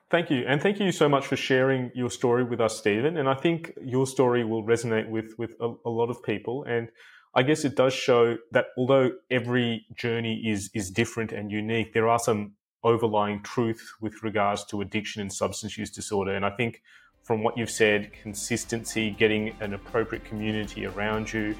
Thank 0.09 0.31
you, 0.31 0.45
and 0.47 0.63
thank 0.63 0.79
you 0.79 0.93
so 0.93 1.09
much 1.09 1.27
for 1.27 1.35
sharing 1.37 1.91
your 1.93 2.11
story 2.11 2.45
with 2.45 2.61
us, 2.61 2.79
Steven. 2.79 3.17
And 3.17 3.29
I 3.29 3.35
think 3.35 3.73
your 3.83 4.07
story 4.07 4.45
will 4.45 4.63
resonate 4.63 5.09
with 5.09 5.35
with 5.39 5.57
a, 5.61 5.75
a 5.85 5.91
lot 5.91 6.11
of 6.11 6.23
people. 6.23 6.65
And 6.65 6.89
I 7.37 7.43
guess 7.43 7.66
it 7.66 7.76
does 7.76 7.93
show 7.93 8.39
that 8.53 8.68
although 8.78 9.11
every 9.30 9.84
journey 9.95 10.41
is 10.49 10.70
is 10.72 10.91
different 10.91 11.32
and 11.32 11.53
unique, 11.53 11.93
there 11.93 12.09
are 12.09 12.18
some 12.18 12.53
overlying 12.82 13.43
truth 13.43 13.93
with 14.01 14.22
regards 14.22 14.64
to 14.66 14.80
addiction 14.80 15.20
and 15.20 15.30
substance 15.30 15.76
use 15.76 15.91
disorder. 15.91 16.34
And 16.34 16.47
I 16.47 16.51
think 16.51 16.82
from 17.24 17.43
what 17.43 17.59
you've 17.59 17.70
said, 17.70 18.11
consistency, 18.22 19.11
getting 19.11 19.55
an 19.61 19.74
appropriate 19.74 20.24
community 20.24 20.87
around 20.87 21.30
you, 21.30 21.55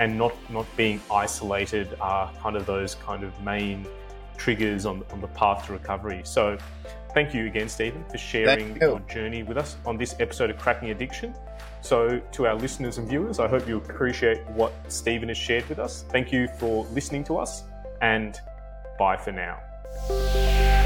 and 0.00 0.18
not 0.18 0.34
not 0.50 0.66
being 0.76 1.00
isolated 1.10 1.96
are 1.98 2.30
kind 2.42 2.54
of 2.54 2.66
those 2.66 2.96
kind 2.96 3.24
of 3.24 3.32
main 3.42 3.86
triggers 4.36 4.84
on, 4.84 5.02
on 5.12 5.22
the 5.22 5.28
path 5.28 5.66
to 5.66 5.72
recovery. 5.72 6.20
So 6.24 6.58
thank 7.14 7.34
you 7.34 7.46
again, 7.46 7.68
Steven, 7.68 8.04
for 8.04 8.18
sharing 8.18 8.74
you. 8.74 8.80
your 8.80 9.00
journey 9.00 9.42
with 9.42 9.56
us 9.56 9.76
on 9.86 9.96
this 9.96 10.14
episode 10.20 10.50
of 10.50 10.58
Cracking 10.58 10.90
Addiction. 10.90 11.34
So, 11.80 12.20
to 12.32 12.46
our 12.46 12.54
listeners 12.54 12.98
and 12.98 13.08
viewers, 13.08 13.40
I 13.40 13.48
hope 13.48 13.66
you 13.66 13.76
appreciate 13.76 14.46
what 14.50 14.72
Steven 14.88 15.28
has 15.28 15.38
shared 15.38 15.68
with 15.68 15.78
us. 15.78 16.04
Thank 16.10 16.32
you 16.32 16.48
for 16.58 16.84
listening 16.86 17.24
to 17.24 17.38
us, 17.38 17.64
and 18.00 18.40
bye 18.98 19.16
for 19.16 19.32
now. 19.32 20.81